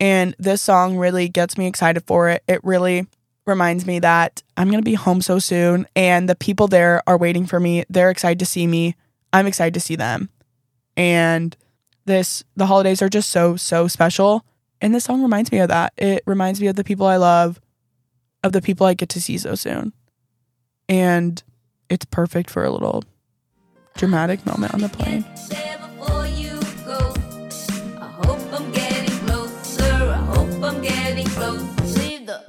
And 0.00 0.34
this 0.38 0.60
song 0.60 0.98
really 0.98 1.28
gets 1.28 1.56
me 1.56 1.66
excited 1.66 2.02
for 2.06 2.28
it. 2.28 2.42
It 2.48 2.60
really 2.64 3.06
reminds 3.46 3.86
me 3.86 4.00
that 4.00 4.42
I'm 4.56 4.68
going 4.68 4.82
to 4.82 4.90
be 4.90 4.94
home 4.94 5.22
so 5.22 5.38
soon 5.38 5.86
and 5.94 6.28
the 6.28 6.34
people 6.34 6.66
there 6.66 7.02
are 7.06 7.16
waiting 7.16 7.46
for 7.46 7.60
me. 7.60 7.84
They're 7.88 8.10
excited 8.10 8.40
to 8.40 8.46
see 8.46 8.66
me. 8.66 8.96
I'm 9.32 9.46
excited 9.46 9.74
to 9.74 9.80
see 9.80 9.96
them. 9.96 10.28
And 10.96 11.56
this 12.06 12.42
the 12.56 12.66
holidays 12.66 13.00
are 13.02 13.08
just 13.08 13.30
so 13.30 13.56
so 13.56 13.86
special 13.86 14.44
and 14.80 14.94
this 14.94 15.04
song 15.04 15.22
reminds 15.22 15.52
me 15.52 15.58
of 15.58 15.68
that. 15.68 15.92
It 15.96 16.22
reminds 16.26 16.60
me 16.60 16.66
of 16.66 16.76
the 16.76 16.84
people 16.84 17.06
I 17.06 17.16
love, 17.16 17.60
of 18.42 18.52
the 18.52 18.62
people 18.62 18.86
I 18.86 18.94
get 18.94 19.10
to 19.10 19.20
see 19.20 19.38
so 19.38 19.54
soon. 19.54 19.92
And 20.88 21.42
it's 21.88 22.06
perfect 22.06 22.50
for 22.50 22.64
a 22.64 22.70
little 22.70 23.04
dramatic 24.00 24.44
moment 24.46 24.72
on 24.72 24.80
the 24.80 24.88
plane. 24.88 25.22
There 25.50 25.76
before 25.78 26.26
you 26.26 26.58
go. 26.86 27.12
I 28.00 28.08
hope 28.24 28.40
I'm 28.50 28.72
getting 28.72 29.14
closer. 29.26 29.84
I 29.84 30.16
hope 30.16 30.62
I'm 30.64 30.80
getting 30.80 31.26
close. 31.26 31.60
Leave 31.98 32.26
the 32.26 32.42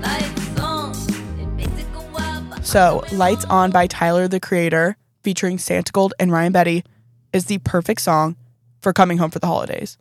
lights 0.00 0.60
on. 0.60 0.92
It 1.40 1.46
makes 1.56 1.80
it 1.80 1.92
go 1.92 2.02
wild. 2.14 2.48
but 2.50 2.64
So, 2.64 3.04
Lights 3.10 3.44
On 3.46 3.72
by 3.72 3.88
Tyler 3.88 4.28
the 4.28 4.38
Creator, 4.38 4.96
featuring 5.24 5.56
Santigold 5.56 6.12
and 6.20 6.30
Ryan 6.30 6.52
Beatty, 6.52 6.84
is 7.32 7.46
the 7.46 7.58
perfect 7.58 8.00
song 8.00 8.36
for 8.80 8.92
coming 8.92 9.18
home 9.18 9.32
for 9.32 9.40
the 9.40 9.48
holidays. 9.48 9.98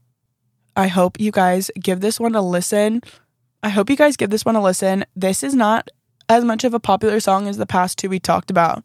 I 0.76 0.88
hope 0.88 1.20
you 1.20 1.32
guys 1.32 1.72
give 1.80 2.02
this 2.02 2.20
one 2.20 2.36
a 2.36 2.44
listen. 2.44 3.02
I 3.64 3.70
hope 3.70 3.90
you 3.90 3.96
guys 3.96 4.18
give 4.18 4.30
this 4.30 4.46
one 4.46 4.56
a 4.56 4.62
listen. 4.62 5.06
This 5.16 5.42
is 5.42 5.56
not 5.56 5.90
as 6.30 6.46
much 6.46 6.64
of 6.64 6.76
a 6.76 6.80
popular 6.80 7.20
song 7.20 7.48
as 7.48 7.58
the 7.58 7.66
past 7.66 7.98
two 7.98 8.08
we 8.08 8.20
talked 8.20 8.52
about. 8.52 8.84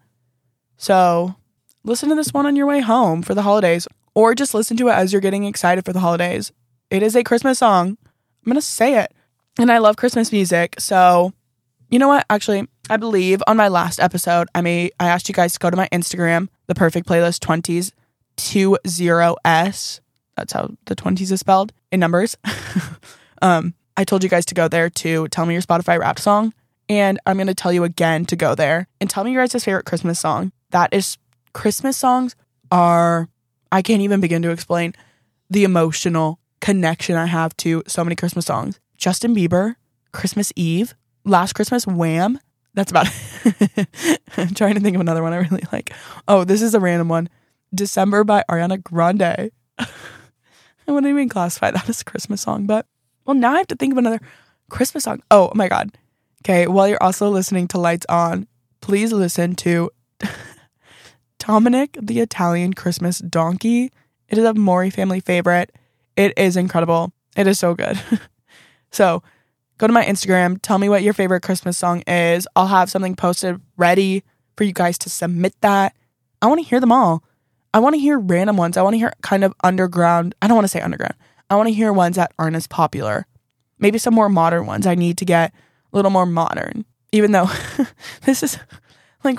So, 0.79 1.37
listen 1.87 2.09
to 2.11 2.15
this 2.15 2.35
one 2.35 2.47
on 2.47 2.57
your 2.57 2.67
way 2.67 2.81
home 2.81 3.23
for 3.23 3.35
the 3.35 3.43
holidays, 3.43 3.89
or 4.15 4.35
just 4.35 4.55
listen 4.55 4.77
to 4.77 4.89
it 4.89 4.93
as 4.93 5.13
you're 5.13 5.23
getting 5.23 5.45
excited 5.45 5.85
for 5.85 5.93
the 5.93 6.01
holidays. 6.01 6.53
It 6.91 7.03
is 7.03 7.17
a 7.17 7.25
Christmas 7.25 7.61
song. 7.61 7.97
I'm 8.05 8.53
going 8.53 8.57
to 8.57 8.63
say 8.63 9.01
it. 9.01 9.13
And 9.59 9.73
I 9.73 9.79
love 9.79 9.97
Christmas 9.97 10.33
music. 10.33 10.77
So, 10.79 11.33
you 11.89 11.99
know 11.99 12.09
what? 12.09 12.27
Actually, 12.29 12.69
I 12.91 12.99
believe 12.99 13.43
on 13.47 13.57
my 13.57 13.69
last 13.69 13.99
episode, 14.01 14.49
I 14.55 14.61
may 14.61 14.91
I 15.01 15.09
asked 15.09 15.29
you 15.29 15.35
guys 15.35 15.55
to 15.55 15.59
go 15.59 15.71
to 15.71 15.77
my 15.77 15.89
Instagram, 15.93 16.49
the 16.67 16.75
perfect 16.75 17.09
playlist 17.09 17.39
20s 17.39 17.93
20s. 18.37 20.01
That's 20.37 20.53
how 20.53 20.71
the 20.85 20.95
20s 20.97 21.33
is 21.33 21.41
spelled 21.41 21.73
in 21.91 22.01
numbers. 22.01 22.37
um, 23.43 23.75
I 23.97 24.05
told 24.05 24.23
you 24.23 24.29
guys 24.29 24.45
to 24.47 24.55
go 24.55 24.69
there 24.69 24.91
to 24.91 25.29
tell 25.29 25.47
me 25.47 25.55
your 25.55 25.63
Spotify 25.63 25.99
rap 25.99 26.19
song. 26.19 26.53
And 26.89 27.19
I'm 27.27 27.37
going 27.37 27.47
to 27.47 27.55
tell 27.55 27.73
you 27.73 27.85
again 27.85 28.27
to 28.27 28.37
go 28.37 28.55
there 28.55 28.87
and 29.01 29.11
tell 29.11 29.25
me 29.25 29.33
your 29.33 29.43
guys' 29.47 29.65
favorite 29.65 29.87
Christmas 29.87 30.21
song. 30.21 30.53
That 30.71 30.93
is, 30.93 31.17
Christmas 31.57 31.97
songs 31.97 32.37
are, 32.71 33.31
I 33.73 33.81
can't 33.81 34.03
even 34.03 34.21
begin 34.21 34.43
to 34.43 34.51
explain 34.51 34.93
the 35.49 35.65
emotional 35.65 36.39
connection 36.61 37.17
I 37.17 37.25
have 37.25 37.57
to 37.59 37.83
so 37.87 38.05
many 38.05 38.15
Christmas 38.15 38.45
songs. 38.45 38.79
Justin 38.99 39.35
Bieber, 39.35 39.77
Christmas 40.13 40.53
Eve, 40.55 40.95
Last 41.25 41.55
Christmas, 41.55 41.87
Wham. 41.87 42.39
That's 42.75 42.91
about 42.91 43.09
it. 43.09 44.21
I'm 44.37 44.53
trying 44.53 44.75
to 44.75 44.81
think 44.81 44.97
of 44.97 45.01
another 45.01 45.23
one 45.23 45.33
I 45.33 45.39
really 45.39 45.65
like. 45.73 45.95
Oh, 46.29 46.45
this 46.45 46.61
is 46.61 46.75
a 46.75 46.81
random 46.81 47.09
one. 47.09 47.31
December 47.75 48.23
by 48.23 48.45
Ariana 48.51 48.83
Grande. 48.83 49.51
I 49.79 49.89
wouldn't 50.87 51.11
even 51.11 51.31
classify 51.31 51.71
that 51.71 51.89
as 51.89 52.03
a 52.03 52.05
Christmas 52.05 52.43
song, 52.43 52.67
but 52.67 52.85
well, 53.25 53.35
now 53.35 53.55
I 53.55 53.59
have 53.59 53.69
to 53.69 53.77
think 53.77 53.93
of 53.93 53.99
another 53.99 54.21
Christmas 54.69 55.05
song. 55.05 55.23
Oh 55.31 55.51
my 55.55 55.69
God. 55.69 55.97
Okay, 56.45 56.67
while 56.67 56.87
you're 56.87 57.03
also 57.03 57.31
listening 57.31 57.67
to 57.69 57.79
Lights 57.79 58.05
On, 58.11 58.47
please 58.83 59.11
listen 59.11 59.55
to 59.57 59.91
Dominic 61.47 61.97
the 62.03 62.19
Italian 62.19 62.75
Christmas 62.75 63.21
Donkey. 63.21 63.93
It 64.29 64.37
is 64.37 64.45
a 64.45 64.55
Mori 64.55 64.91
family 64.91 65.21
favorite. 65.21 65.73
It 66.17 66.37
is 66.37 66.57
incredible. 66.57 67.13
It 67.37 67.47
is 67.47 67.57
so 67.57 67.73
good. 67.73 68.01
so 68.91 69.23
go 69.79 69.87
to 69.87 69.93
my 69.93 70.05
Instagram, 70.05 70.59
tell 70.61 70.79
me 70.79 70.89
what 70.89 71.05
your 71.05 71.15
favorite 71.15 71.43
Christmas 71.43 71.79
song 71.79 72.03
is. 72.09 72.49
I'll 72.57 72.67
have 72.67 72.91
something 72.91 73.15
posted 73.15 73.61
ready 73.77 74.25
for 74.57 74.65
you 74.65 74.73
guys 74.73 74.99
to 74.99 75.09
submit 75.09 75.55
that. 75.61 75.95
I 76.43 76.47
want 76.47 76.61
to 76.61 76.69
hear 76.69 76.81
them 76.81 76.91
all. 76.91 77.23
I 77.73 77.79
want 77.79 77.95
to 77.95 78.01
hear 78.01 78.19
random 78.19 78.57
ones. 78.57 78.77
I 78.77 78.83
want 78.83 78.95
to 78.95 78.99
hear 78.99 79.13
kind 79.23 79.45
of 79.45 79.55
underground. 79.63 80.35
I 80.43 80.49
don't 80.49 80.57
want 80.57 80.65
to 80.65 80.69
say 80.69 80.81
underground. 80.81 81.15
I 81.49 81.55
want 81.55 81.69
to 81.69 81.75
hear 81.75 81.93
ones 81.93 82.17
that 82.17 82.33
aren't 82.41 82.57
as 82.57 82.67
popular. 82.67 83.25
Maybe 83.79 83.99
some 83.99 84.15
more 84.15 84.29
modern 84.29 84.67
ones. 84.67 84.85
I 84.85 84.97
need 84.97 85.17
to 85.19 85.25
get 85.25 85.53
a 85.93 85.97
little 85.97 86.11
more 86.11 86.27
modern. 86.27 86.87
Even 87.13 87.31
though 87.31 87.49
this 88.23 88.43
is 88.43 88.59
like 89.23 89.39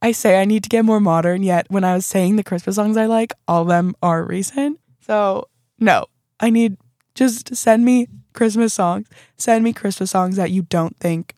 I 0.00 0.12
say 0.12 0.40
I 0.40 0.44
need 0.44 0.62
to 0.62 0.68
get 0.68 0.84
more 0.84 1.00
modern, 1.00 1.42
yet 1.42 1.66
when 1.68 1.84
I 1.84 1.94
was 1.94 2.06
saying 2.06 2.36
the 2.36 2.44
Christmas 2.44 2.76
songs 2.76 2.96
I 2.96 3.06
like, 3.06 3.32
all 3.46 3.62
of 3.62 3.68
them 3.68 3.94
are 4.02 4.24
recent. 4.24 4.78
So, 5.00 5.48
no, 5.78 6.06
I 6.38 6.50
need 6.50 6.76
just 7.14 7.56
send 7.56 7.84
me 7.84 8.06
Christmas 8.32 8.72
songs. 8.72 9.08
Send 9.36 9.64
me 9.64 9.72
Christmas 9.72 10.12
songs 10.12 10.36
that 10.36 10.52
you 10.52 10.62
don't 10.62 10.96
think 10.98 11.34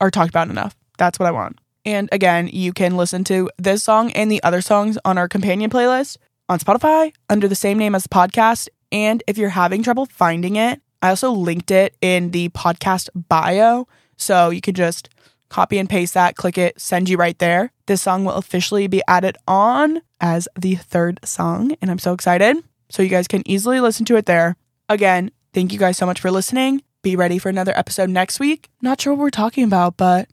are 0.00 0.10
talked 0.10 0.28
about 0.28 0.50
enough. 0.50 0.76
That's 0.98 1.18
what 1.18 1.26
I 1.26 1.30
want. 1.30 1.58
And 1.84 2.08
again, 2.12 2.48
you 2.48 2.72
can 2.72 2.96
listen 2.96 3.24
to 3.24 3.50
this 3.56 3.82
song 3.82 4.12
and 4.12 4.30
the 4.30 4.42
other 4.42 4.60
songs 4.60 4.98
on 5.04 5.16
our 5.16 5.28
companion 5.28 5.70
playlist 5.70 6.18
on 6.48 6.58
Spotify 6.58 7.12
under 7.30 7.48
the 7.48 7.54
same 7.54 7.78
name 7.78 7.94
as 7.94 8.02
the 8.02 8.08
podcast. 8.10 8.68
And 8.92 9.22
if 9.26 9.38
you're 9.38 9.48
having 9.48 9.82
trouble 9.82 10.06
finding 10.06 10.56
it, 10.56 10.82
I 11.00 11.08
also 11.08 11.32
linked 11.32 11.70
it 11.70 11.96
in 12.00 12.30
the 12.30 12.50
podcast 12.50 13.08
bio. 13.28 13.88
So 14.16 14.50
you 14.50 14.60
can 14.60 14.74
just 14.74 15.08
copy 15.52 15.78
and 15.78 15.88
paste 15.88 16.14
that, 16.14 16.34
click 16.34 16.56
it, 16.56 16.80
send 16.80 17.08
you 17.08 17.16
right 17.16 17.38
there. 17.38 17.72
This 17.86 18.02
song 18.02 18.24
will 18.24 18.34
officially 18.34 18.86
be 18.86 19.02
added 19.06 19.36
on 19.46 20.00
as 20.20 20.48
the 20.58 20.76
third 20.76 21.20
song. 21.24 21.76
And 21.82 21.90
I'm 21.90 21.98
so 21.98 22.12
excited. 22.12 22.56
So 22.88 23.02
you 23.02 23.08
guys 23.08 23.28
can 23.28 23.46
easily 23.48 23.78
listen 23.78 24.04
to 24.06 24.16
it 24.16 24.26
there. 24.26 24.56
Again, 24.88 25.30
thank 25.52 25.72
you 25.72 25.78
guys 25.78 25.96
so 25.96 26.06
much 26.06 26.20
for 26.20 26.30
listening. 26.30 26.82
Be 27.02 27.16
ready 27.16 27.38
for 27.38 27.48
another 27.48 27.72
episode 27.76 28.10
next 28.10 28.40
week. 28.40 28.70
Not 28.80 29.00
sure 29.00 29.12
what 29.12 29.20
we're 29.20 29.30
talking 29.30 29.64
about, 29.64 29.96
but 29.96 30.28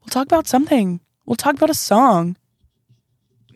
we'll 0.00 0.10
talk 0.10 0.26
about 0.26 0.46
something. 0.46 1.00
We'll 1.26 1.36
talk 1.36 1.54
about 1.54 1.70
a 1.70 1.74
song. 1.74 2.36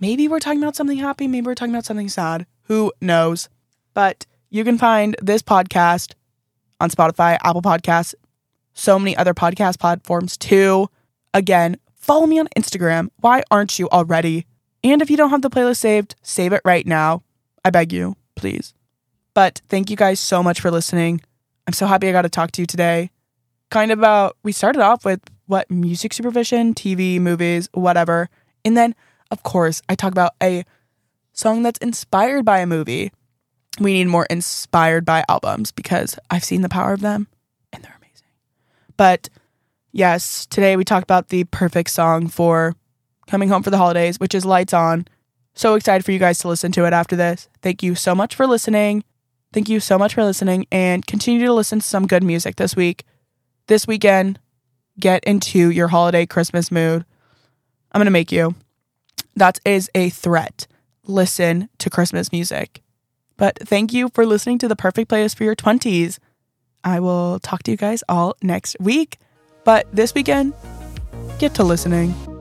Maybe 0.00 0.26
we're 0.28 0.40
talking 0.40 0.62
about 0.62 0.76
something 0.76 0.98
happy. 0.98 1.28
Maybe 1.28 1.46
we're 1.46 1.54
talking 1.54 1.74
about 1.74 1.84
something 1.84 2.08
sad. 2.08 2.46
Who 2.64 2.92
knows? 3.00 3.48
But 3.94 4.26
you 4.50 4.64
can 4.64 4.78
find 4.78 5.14
this 5.22 5.42
podcast 5.42 6.14
on 6.80 6.90
Spotify, 6.90 7.38
Apple 7.44 7.62
Podcasts, 7.62 8.14
so 8.74 8.98
many 8.98 9.16
other 9.16 9.34
podcast 9.34 9.78
platforms 9.78 10.36
too. 10.36 10.88
Again, 11.34 11.76
follow 11.94 12.26
me 12.26 12.38
on 12.38 12.48
Instagram. 12.56 13.10
Why 13.20 13.42
aren't 13.50 13.78
you 13.78 13.88
already? 13.90 14.46
And 14.84 15.00
if 15.00 15.10
you 15.10 15.16
don't 15.16 15.30
have 15.30 15.42
the 15.42 15.50
playlist 15.50 15.78
saved, 15.78 16.16
save 16.22 16.52
it 16.52 16.62
right 16.64 16.86
now. 16.86 17.22
I 17.64 17.70
beg 17.70 17.92
you, 17.92 18.16
please. 18.34 18.74
But 19.34 19.62
thank 19.68 19.90
you 19.90 19.96
guys 19.96 20.20
so 20.20 20.42
much 20.42 20.60
for 20.60 20.70
listening. 20.70 21.20
I'm 21.66 21.72
so 21.72 21.86
happy 21.86 22.08
I 22.08 22.12
got 22.12 22.22
to 22.22 22.28
talk 22.28 22.52
to 22.52 22.62
you 22.62 22.66
today. 22.66 23.10
Kind 23.70 23.92
of 23.92 23.98
about, 23.98 24.36
we 24.42 24.52
started 24.52 24.82
off 24.82 25.04
with 25.04 25.20
what 25.46 25.70
music 25.70 26.12
supervision, 26.12 26.74
TV, 26.74 27.20
movies, 27.20 27.68
whatever. 27.72 28.28
And 28.64 28.76
then, 28.76 28.94
of 29.30 29.42
course, 29.42 29.80
I 29.88 29.94
talk 29.94 30.12
about 30.12 30.32
a 30.42 30.64
song 31.32 31.62
that's 31.62 31.78
inspired 31.78 32.44
by 32.44 32.58
a 32.58 32.66
movie. 32.66 33.12
We 33.80 33.94
need 33.94 34.08
more 34.08 34.26
inspired 34.26 35.04
by 35.04 35.24
albums 35.28 35.72
because 35.72 36.18
I've 36.30 36.44
seen 36.44 36.62
the 36.62 36.68
power 36.68 36.92
of 36.92 37.00
them. 37.00 37.28
But 39.02 39.28
yes, 39.90 40.46
today 40.46 40.76
we 40.76 40.84
talked 40.84 41.02
about 41.02 41.30
the 41.30 41.42
perfect 41.42 41.90
song 41.90 42.28
for 42.28 42.76
coming 43.26 43.48
home 43.48 43.64
for 43.64 43.70
the 43.70 43.76
holidays, 43.76 44.20
which 44.20 44.32
is 44.32 44.44
Lights 44.44 44.72
On. 44.72 45.08
So 45.54 45.74
excited 45.74 46.04
for 46.04 46.12
you 46.12 46.20
guys 46.20 46.38
to 46.38 46.48
listen 46.48 46.70
to 46.70 46.84
it 46.84 46.92
after 46.92 47.16
this. 47.16 47.48
Thank 47.62 47.82
you 47.82 47.96
so 47.96 48.14
much 48.14 48.36
for 48.36 48.46
listening. 48.46 49.02
Thank 49.52 49.68
you 49.68 49.80
so 49.80 49.98
much 49.98 50.14
for 50.14 50.22
listening 50.22 50.68
and 50.70 51.04
continue 51.04 51.44
to 51.44 51.52
listen 51.52 51.80
to 51.80 51.84
some 51.84 52.06
good 52.06 52.22
music 52.22 52.54
this 52.54 52.76
week. 52.76 53.04
This 53.66 53.88
weekend, 53.88 54.38
get 55.00 55.24
into 55.24 55.72
your 55.72 55.88
holiday 55.88 56.24
Christmas 56.24 56.70
mood. 56.70 57.04
I'm 57.90 57.98
going 57.98 58.04
to 58.04 58.12
make 58.12 58.30
you. 58.30 58.54
That 59.34 59.58
is 59.64 59.90
a 59.96 60.10
threat. 60.10 60.68
Listen 61.08 61.68
to 61.78 61.90
Christmas 61.90 62.30
music. 62.30 62.82
But 63.36 63.58
thank 63.58 63.92
you 63.92 64.10
for 64.10 64.24
listening 64.24 64.58
to 64.58 64.68
the 64.68 64.76
perfect 64.76 65.10
playlist 65.10 65.34
for 65.34 65.42
your 65.42 65.56
20s. 65.56 66.20
I 66.84 67.00
will 67.00 67.38
talk 67.40 67.62
to 67.64 67.70
you 67.70 67.76
guys 67.76 68.02
all 68.08 68.36
next 68.42 68.76
week. 68.80 69.18
But 69.64 69.86
this 69.92 70.14
weekend, 70.14 70.54
get 71.38 71.54
to 71.54 71.64
listening. 71.64 72.31